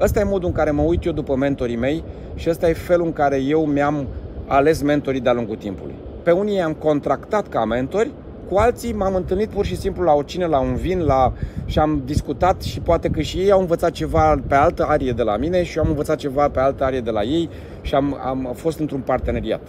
Ăsta 0.00 0.20
e 0.20 0.24
modul 0.24 0.48
în 0.48 0.54
care 0.54 0.70
mă 0.70 0.82
uit 0.82 1.04
eu 1.04 1.12
după 1.12 1.36
mentorii 1.36 1.76
mei 1.76 2.04
și 2.34 2.50
ăsta 2.50 2.68
e 2.68 2.72
felul 2.72 3.06
în 3.06 3.12
care 3.12 3.36
eu 3.36 3.64
mi-am 3.64 4.06
ales 4.46 4.82
mentorii 4.82 5.20
de-a 5.20 5.32
lungul 5.32 5.56
timpului. 5.56 5.94
Pe 6.22 6.30
unii 6.30 6.56
i-am 6.56 6.72
contractat 6.72 7.48
ca 7.48 7.64
mentori, 7.64 8.10
cu 8.48 8.58
alții 8.58 8.92
m-am 8.92 9.14
întâlnit 9.14 9.48
pur 9.48 9.64
și 9.64 9.76
simplu 9.76 10.04
la 10.04 10.12
o 10.12 10.22
cină, 10.22 10.46
la 10.46 10.60
un 10.60 10.74
vin 10.74 11.00
la... 11.00 11.32
și 11.64 11.78
am 11.78 12.02
discutat 12.04 12.62
și 12.62 12.80
poate 12.80 13.08
că 13.08 13.20
și 13.20 13.38
ei 13.38 13.50
au 13.50 13.60
învățat 13.60 13.90
ceva 13.90 14.40
pe 14.48 14.54
altă 14.54 14.84
arie 14.84 15.12
de 15.12 15.22
la 15.22 15.36
mine 15.36 15.62
și 15.62 15.76
eu 15.76 15.82
am 15.82 15.88
învățat 15.88 16.16
ceva 16.16 16.48
pe 16.48 16.60
altă 16.60 16.84
arie 16.84 17.00
de 17.00 17.10
la 17.10 17.22
ei 17.22 17.48
și 17.80 17.94
am, 17.94 18.18
am 18.24 18.52
fost 18.54 18.78
într-un 18.78 19.00
parteneriat. 19.00 19.60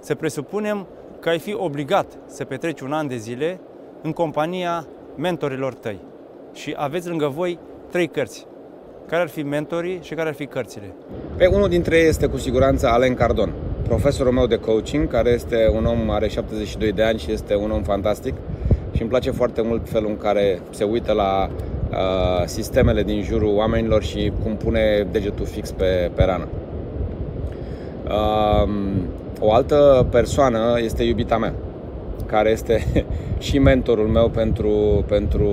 Să 0.00 0.14
presupunem 0.14 0.86
că 1.20 1.28
ai 1.28 1.38
fi 1.38 1.54
obligat 1.54 2.18
să 2.26 2.44
petreci 2.44 2.80
un 2.80 2.92
an 2.92 3.08
de 3.08 3.16
zile 3.16 3.60
în 4.02 4.12
compania 4.12 4.86
mentorilor 5.16 5.74
tăi 5.74 6.00
și 6.52 6.74
aveți 6.76 7.08
lângă 7.08 7.26
voi 7.26 7.58
trei 7.90 8.06
cărți. 8.06 8.46
Care 9.06 9.22
ar 9.22 9.28
fi 9.28 9.42
mentorii 9.42 9.98
și 10.02 10.14
care 10.14 10.28
ar 10.28 10.34
fi 10.34 10.46
cărțile? 10.46 10.94
Pe 11.36 11.46
unul 11.46 11.68
dintre 11.68 11.96
ei 11.96 12.08
este 12.08 12.26
cu 12.26 12.36
siguranță 12.36 12.88
Alen 12.88 13.14
Cardon, 13.14 13.52
profesorul 13.82 14.32
meu 14.32 14.46
de 14.46 14.56
coaching, 14.56 15.08
care 15.08 15.30
este 15.30 15.70
un 15.74 15.84
om, 15.84 16.10
are 16.10 16.28
72 16.28 16.92
de 16.92 17.02
ani 17.02 17.18
și 17.18 17.32
este 17.32 17.54
un 17.54 17.70
om 17.70 17.82
fantastic 17.82 18.34
și 18.92 19.00
îmi 19.00 19.10
place 19.10 19.30
foarte 19.30 19.62
mult 19.62 19.88
felul 19.88 20.08
în 20.08 20.16
care 20.16 20.60
se 20.70 20.84
uită 20.84 21.12
la 21.12 21.50
uh, 21.90 22.46
sistemele 22.46 23.02
din 23.02 23.22
jurul 23.22 23.56
oamenilor 23.56 24.02
și 24.02 24.32
cum 24.42 24.56
pune 24.56 25.06
degetul 25.10 25.46
fix 25.46 25.70
pe, 25.70 26.10
pe 26.14 26.24
rană. 26.24 26.48
Uh, 28.04 28.70
o 29.40 29.52
altă 29.52 30.06
persoană 30.10 30.78
este 30.80 31.02
iubita 31.02 31.38
mea, 31.38 31.54
care 32.26 32.50
este 32.50 32.84
și 33.38 33.58
mentorul 33.58 34.06
meu 34.06 34.28
pentru, 34.28 35.04
pentru 35.08 35.48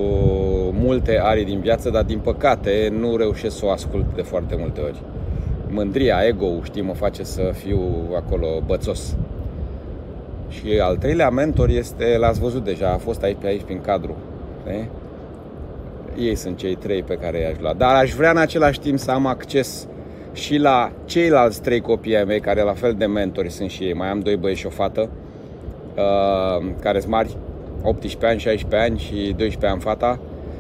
multe 0.72 1.20
arii 1.22 1.46
din 1.46 1.60
viață, 1.60 1.90
dar 1.90 2.04
din 2.04 2.20
păcate 2.20 2.94
nu 3.00 3.18
reușesc 3.18 3.58
să 3.58 3.66
o 3.66 3.70
ascult 3.70 4.16
de 4.16 4.22
foarte 4.22 4.56
multe 4.60 4.82
ori. 4.82 5.02
Mândria, 5.70 6.20
ego 6.28 6.48
știi, 6.64 6.82
mă 6.82 6.94
face 6.94 7.24
să 7.24 7.52
fiu 7.54 7.80
acolo 8.16 8.48
bățos. 8.66 9.16
Și 10.50 10.80
al 10.82 10.98
treilea 10.98 11.30
mentor 11.30 11.70
este, 11.70 12.18
l-ați 12.18 12.40
văzut 12.40 12.64
deja, 12.64 12.90
a 12.90 12.98
fost 12.98 13.24
aici, 13.24 13.44
aici 13.44 13.62
prin 13.62 13.82
cadru. 13.82 14.16
De? 14.66 14.86
Ei 16.18 16.36
sunt 16.36 16.58
cei 16.58 16.76
trei 16.76 17.04
pe 17.04 17.14
care 17.16 17.40
i-aș 17.40 17.60
lua. 17.60 17.74
Dar 17.74 17.96
aș 17.96 18.12
vrea 18.12 18.30
în 18.30 18.38
același 18.38 18.80
timp 18.80 19.00
să 19.00 19.12
am 19.12 19.26
acces 19.26 19.88
și 20.34 20.58
la 20.58 20.92
ceilalți 21.06 21.62
trei 21.62 21.82
copii 21.82 22.18
ai 22.18 22.24
mei, 22.24 22.40
care 22.40 22.62
la 22.62 22.74
fel 22.74 22.94
de 22.94 23.06
mentori 23.06 23.52
sunt 23.52 23.70
și 23.70 23.84
ei. 23.84 23.94
Mai 23.94 24.08
am 24.08 24.20
doi 24.20 24.36
băieți 24.36 24.60
și 24.60 24.66
o 24.66 24.70
fată, 24.70 25.02
uh, 25.02 25.23
care 26.80 27.00
sunt 27.00 27.12
mari, 27.12 27.38
18 27.82 28.26
ani, 28.26 28.40
16 28.40 28.90
ani 28.90 29.00
și 29.00 29.14
12 29.14 29.66
ani 29.66 29.82
fata, 29.82 30.20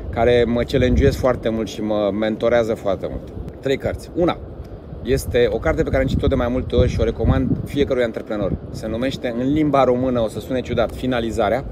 care 0.09 0.43
mă 0.47 0.61
challenge 0.61 1.09
foarte 1.09 1.49
mult 1.49 1.67
și 1.67 1.81
mă 1.81 2.11
mentorează 2.19 2.73
foarte 2.73 3.07
mult. 3.09 3.21
Trei 3.59 3.77
cărți. 3.77 4.09
Una, 4.15 4.37
este 5.03 5.47
o 5.49 5.57
carte 5.57 5.83
pe 5.83 5.89
care 5.89 6.01
am 6.01 6.07
citit-o 6.07 6.27
de 6.27 6.35
mai 6.35 6.47
multe 6.47 6.75
ori 6.75 6.89
și 6.89 6.99
o 6.99 7.03
recomand 7.03 7.57
fiecărui 7.65 8.03
antreprenor. 8.03 8.55
Se 8.71 8.87
numește 8.87 9.33
în 9.39 9.51
limba 9.51 9.83
română, 9.83 10.19
o 10.19 10.27
să 10.27 10.39
sune 10.39 10.61
ciudat, 10.61 10.95
Finalizarea. 10.95 11.65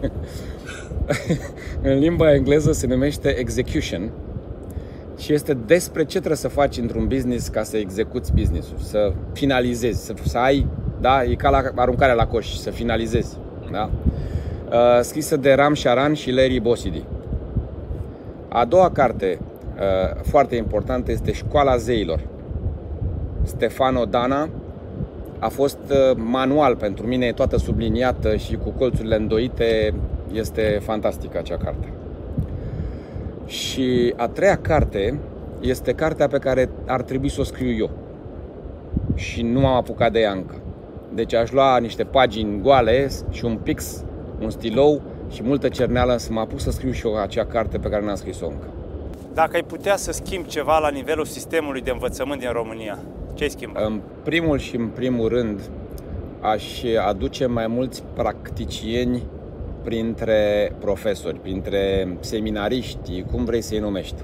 în 1.82 1.98
limba 1.98 2.34
engleză 2.34 2.72
se 2.72 2.86
numește 2.86 3.38
Execution 3.38 4.10
și 5.18 5.32
este 5.32 5.54
despre 5.66 6.04
ce 6.04 6.16
trebuie 6.16 6.36
să 6.36 6.48
faci 6.48 6.76
într-un 6.76 7.06
business 7.06 7.48
ca 7.48 7.62
să 7.62 7.76
execuți 7.76 8.32
businessul, 8.32 8.76
să 8.78 9.12
finalizezi, 9.32 10.04
să, 10.04 10.14
să 10.24 10.38
ai, 10.38 10.66
da, 11.04 11.22
e 11.22 11.34
ca 11.34 11.50
la 11.50 11.62
aruncarea 11.74 12.14
la 12.14 12.26
coș, 12.26 12.54
să 12.54 12.70
finalizezi, 12.70 13.36
da? 13.70 13.90
Uh, 14.70 15.00
scrisă 15.00 15.36
de 15.36 15.52
Ram 15.52 15.74
Sharan 15.74 16.14
și 16.14 16.30
Larry 16.30 16.60
Bossidy. 16.60 17.04
A 18.48 18.64
doua 18.64 18.90
carte 18.90 19.38
uh, 19.38 20.20
foarte 20.22 20.56
importantă 20.56 21.12
este 21.12 21.32
Școala 21.32 21.76
Zeilor. 21.76 22.20
Stefano 23.42 24.04
Dana 24.04 24.48
a 25.38 25.48
fost 25.48 25.78
uh, 25.90 26.16
manual 26.16 26.76
pentru 26.76 27.06
mine, 27.06 27.26
e 27.26 27.32
toată 27.32 27.56
subliniată 27.56 28.36
și 28.36 28.56
cu 28.56 28.70
colțurile 28.70 29.16
îndoite, 29.16 29.94
este 30.32 30.78
fantastică 30.82 31.38
acea 31.38 31.56
carte. 31.56 31.92
Și 33.46 34.14
a 34.16 34.28
treia 34.28 34.56
carte 34.56 35.18
este 35.60 35.92
cartea 35.92 36.28
pe 36.28 36.38
care 36.38 36.68
ar 36.86 37.02
trebui 37.02 37.28
să 37.28 37.40
o 37.40 37.44
scriu 37.44 37.70
eu. 37.70 37.90
Și 39.14 39.42
nu 39.42 39.66
am 39.66 39.74
apucat 39.74 40.12
de 40.12 40.20
ea 40.20 40.32
încă. 40.32 40.54
Deci 41.14 41.34
aș 41.34 41.50
lua 41.50 41.78
niște 41.78 42.04
pagini 42.04 42.60
goale 42.60 43.08
și 43.30 43.44
un 43.44 43.56
pix, 43.56 44.04
un 44.40 44.50
stilou 44.50 45.02
și 45.30 45.42
multă 45.42 45.68
cerneală 45.68 46.16
să 46.16 46.32
mă 46.32 46.40
apuc 46.40 46.60
să 46.60 46.70
scriu 46.70 46.92
și 46.92 47.06
eu 47.06 47.16
acea 47.16 47.44
carte 47.44 47.78
pe 47.78 47.88
care 47.88 48.04
n-am 48.04 48.14
scris-o 48.14 48.46
încă. 48.46 48.66
Dacă 49.34 49.56
ai 49.56 49.62
putea 49.62 49.96
să 49.96 50.12
schimbi 50.12 50.48
ceva 50.48 50.78
la 50.78 50.88
nivelul 50.88 51.24
sistemului 51.24 51.80
de 51.80 51.90
învățământ 51.90 52.40
din 52.40 52.50
România, 52.52 52.98
ce 53.34 53.42
ai 53.42 53.50
schimba? 53.50 53.84
În 53.84 54.00
primul 54.22 54.58
și 54.58 54.76
în 54.76 54.86
primul 54.86 55.28
rând, 55.28 55.60
aș 56.40 56.82
aduce 57.06 57.46
mai 57.46 57.66
mulți 57.66 58.02
practicieni 58.14 59.22
printre 59.84 60.72
profesori, 60.80 61.40
printre 61.40 62.08
seminariști, 62.20 63.24
cum 63.30 63.44
vrei 63.44 63.60
să-i 63.60 63.78
numești. 63.78 64.22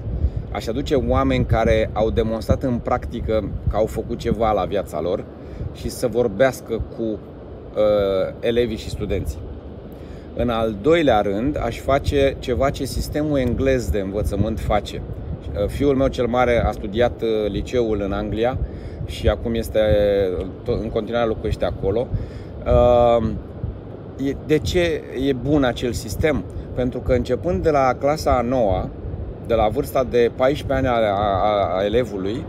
Aș 0.51 0.67
aduce 0.67 0.95
oameni 0.95 1.45
care 1.45 1.89
au 1.93 2.09
demonstrat 2.09 2.63
în 2.63 2.77
practică 2.77 3.49
că 3.69 3.75
au 3.75 3.85
făcut 3.85 4.17
ceva 4.17 4.51
la 4.51 4.65
viața 4.65 5.01
lor 5.01 5.23
și 5.73 5.89
să 5.89 6.07
vorbească 6.07 6.81
cu 6.97 7.03
uh, 7.03 8.33
elevii 8.39 8.77
și 8.77 8.89
studenții. 8.89 9.39
În 10.35 10.49
al 10.49 10.75
doilea 10.81 11.21
rând, 11.21 11.57
aș 11.63 11.79
face 11.79 12.35
ceva 12.39 12.69
ce 12.69 12.85
sistemul 12.85 13.37
englez 13.37 13.89
de 13.89 13.99
învățământ 13.99 14.59
face. 14.59 15.01
Uh, 15.01 15.67
fiul 15.67 15.95
meu 15.95 16.07
cel 16.07 16.27
mare 16.27 16.63
a 16.65 16.71
studiat 16.71 17.21
uh, 17.21 17.51
liceul 17.51 18.01
în 18.01 18.11
Anglia 18.11 18.57
și 19.05 19.27
acum 19.27 19.53
este 19.53 19.79
în 20.65 20.89
continuare 20.89 21.27
locuiește 21.27 21.65
acolo. 21.65 22.07
Uh, 22.65 23.29
de 24.45 24.57
ce 24.57 25.01
e 25.27 25.33
bun 25.33 25.63
acel 25.63 25.91
sistem? 25.91 26.43
Pentru 26.75 26.99
că 26.99 27.13
începând 27.13 27.63
de 27.63 27.69
la 27.69 27.95
clasa 27.99 28.37
a 28.37 28.41
noua, 28.41 28.89
de 29.47 29.53
la 29.53 29.67
vârsta 29.67 30.03
de 30.03 30.31
14 30.35 30.87
ani 30.87 30.87
a, 30.87 31.09
a, 31.09 31.77
a 31.77 31.85
elevului, 31.85 32.45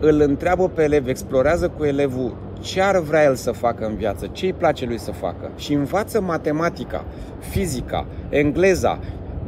îl 0.00 0.20
întreabă 0.20 0.68
pe 0.68 0.82
elev, 0.82 1.08
explorează 1.08 1.68
cu 1.68 1.84
elevul 1.84 2.36
ce 2.60 2.82
ar 2.82 2.98
vrea 2.98 3.24
el 3.24 3.34
să 3.34 3.50
facă 3.50 3.86
în 3.86 3.96
viață, 3.96 4.28
ce 4.32 4.44
îi 4.46 4.52
place 4.52 4.86
lui 4.86 4.98
să 4.98 5.12
facă 5.12 5.50
și 5.56 5.72
învață 5.72 6.20
matematica, 6.20 7.04
fizica, 7.38 8.06
engleza, 8.28 8.98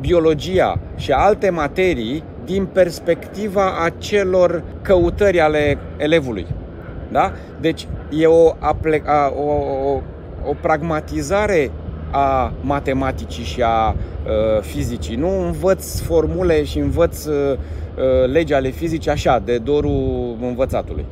biologia 0.01 0.79
și 0.97 1.13
alte 1.13 1.51
materii 1.51 2.25
din 2.45 2.67
perspectiva 2.67 3.85
acelor 3.85 4.63
căutări 4.83 5.41
ale 5.41 5.79
elevului. 5.97 6.47
Da? 7.13 7.33
Deci 7.61 7.89
e 8.11 8.27
o, 8.27 8.55
apleca, 8.59 9.33
o, 9.37 9.51
o, 9.91 10.01
o 10.49 10.55
pragmatizare 10.61 11.71
a 12.11 12.53
matematicii 12.61 13.45
și 13.45 13.63
a 13.63 13.89
uh, 13.89 14.61
fizicii. 14.61 15.17
Nu 15.17 15.41
învăț 15.41 16.01
formule 16.01 16.65
și 16.65 16.79
învăț 16.79 17.25
uh, 17.25 17.35
uh, 17.53 18.27
legi 18.27 18.53
ale 18.55 18.69
fizicii 18.69 19.11
așa, 19.11 19.39
de 19.39 19.59
dorul 19.59 20.37
învățatului. 20.41 21.05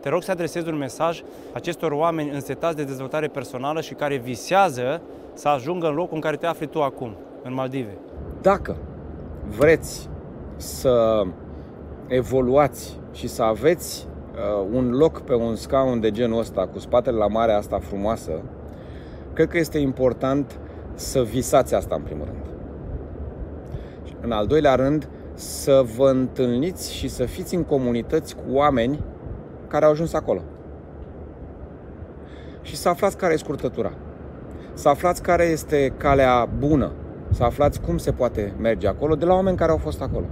Te 0.00 0.08
rog 0.08 0.22
să 0.22 0.30
adresezi 0.30 0.68
un 0.68 0.76
mesaj 0.76 1.22
acestor 1.52 1.92
oameni 1.92 2.30
însetați 2.30 2.76
de 2.76 2.84
dezvoltare 2.84 3.26
personală 3.26 3.80
și 3.80 3.94
care 3.94 4.16
visează 4.16 5.00
să 5.34 5.48
ajungă 5.48 5.86
în 5.86 5.94
locul 5.94 6.14
în 6.14 6.20
care 6.20 6.36
te 6.36 6.46
afli 6.46 6.66
tu 6.66 6.82
acum, 6.82 7.16
în 7.42 7.54
Maldive. 7.54 7.98
Dacă 8.42 8.76
vreți 9.58 10.08
să 10.56 11.22
evoluați 12.06 12.98
și 13.12 13.28
să 13.28 13.42
aveți 13.42 14.06
uh, 14.06 14.66
un 14.72 14.90
loc 14.90 15.20
pe 15.20 15.34
un 15.34 15.54
scaun 15.54 16.00
de 16.00 16.10
genul 16.10 16.38
ăsta, 16.38 16.68
cu 16.72 16.78
spatele 16.78 17.16
la 17.16 17.26
marea 17.26 17.56
asta 17.56 17.78
frumoasă, 17.78 18.32
cred 19.38 19.50
că 19.50 19.58
este 19.58 19.78
important 19.78 20.58
să 20.94 21.22
visați 21.22 21.74
asta 21.74 21.94
în 21.94 22.02
primul 22.02 22.24
rând. 22.24 22.44
În 24.20 24.32
al 24.32 24.46
doilea 24.46 24.74
rând, 24.74 25.08
să 25.34 25.84
vă 25.96 26.08
întâlniți 26.08 26.94
și 26.94 27.08
să 27.08 27.24
fiți 27.24 27.54
în 27.54 27.64
comunități 27.64 28.34
cu 28.34 28.42
oameni 28.52 29.00
care 29.68 29.84
au 29.84 29.90
ajuns 29.90 30.12
acolo. 30.12 30.40
Și 32.62 32.76
să 32.76 32.88
aflați 32.88 33.16
care 33.16 33.32
e 33.32 33.36
scurtătura. 33.36 33.92
Să 34.72 34.88
aflați 34.88 35.22
care 35.22 35.44
este 35.44 35.92
calea 35.96 36.48
bună. 36.58 36.92
Să 37.30 37.44
aflați 37.44 37.80
cum 37.80 37.98
se 37.98 38.12
poate 38.12 38.52
merge 38.60 38.88
acolo 38.88 39.14
de 39.14 39.24
la 39.24 39.34
oameni 39.34 39.56
care 39.56 39.70
au 39.70 39.78
fost 39.78 40.00
acolo. 40.00 40.26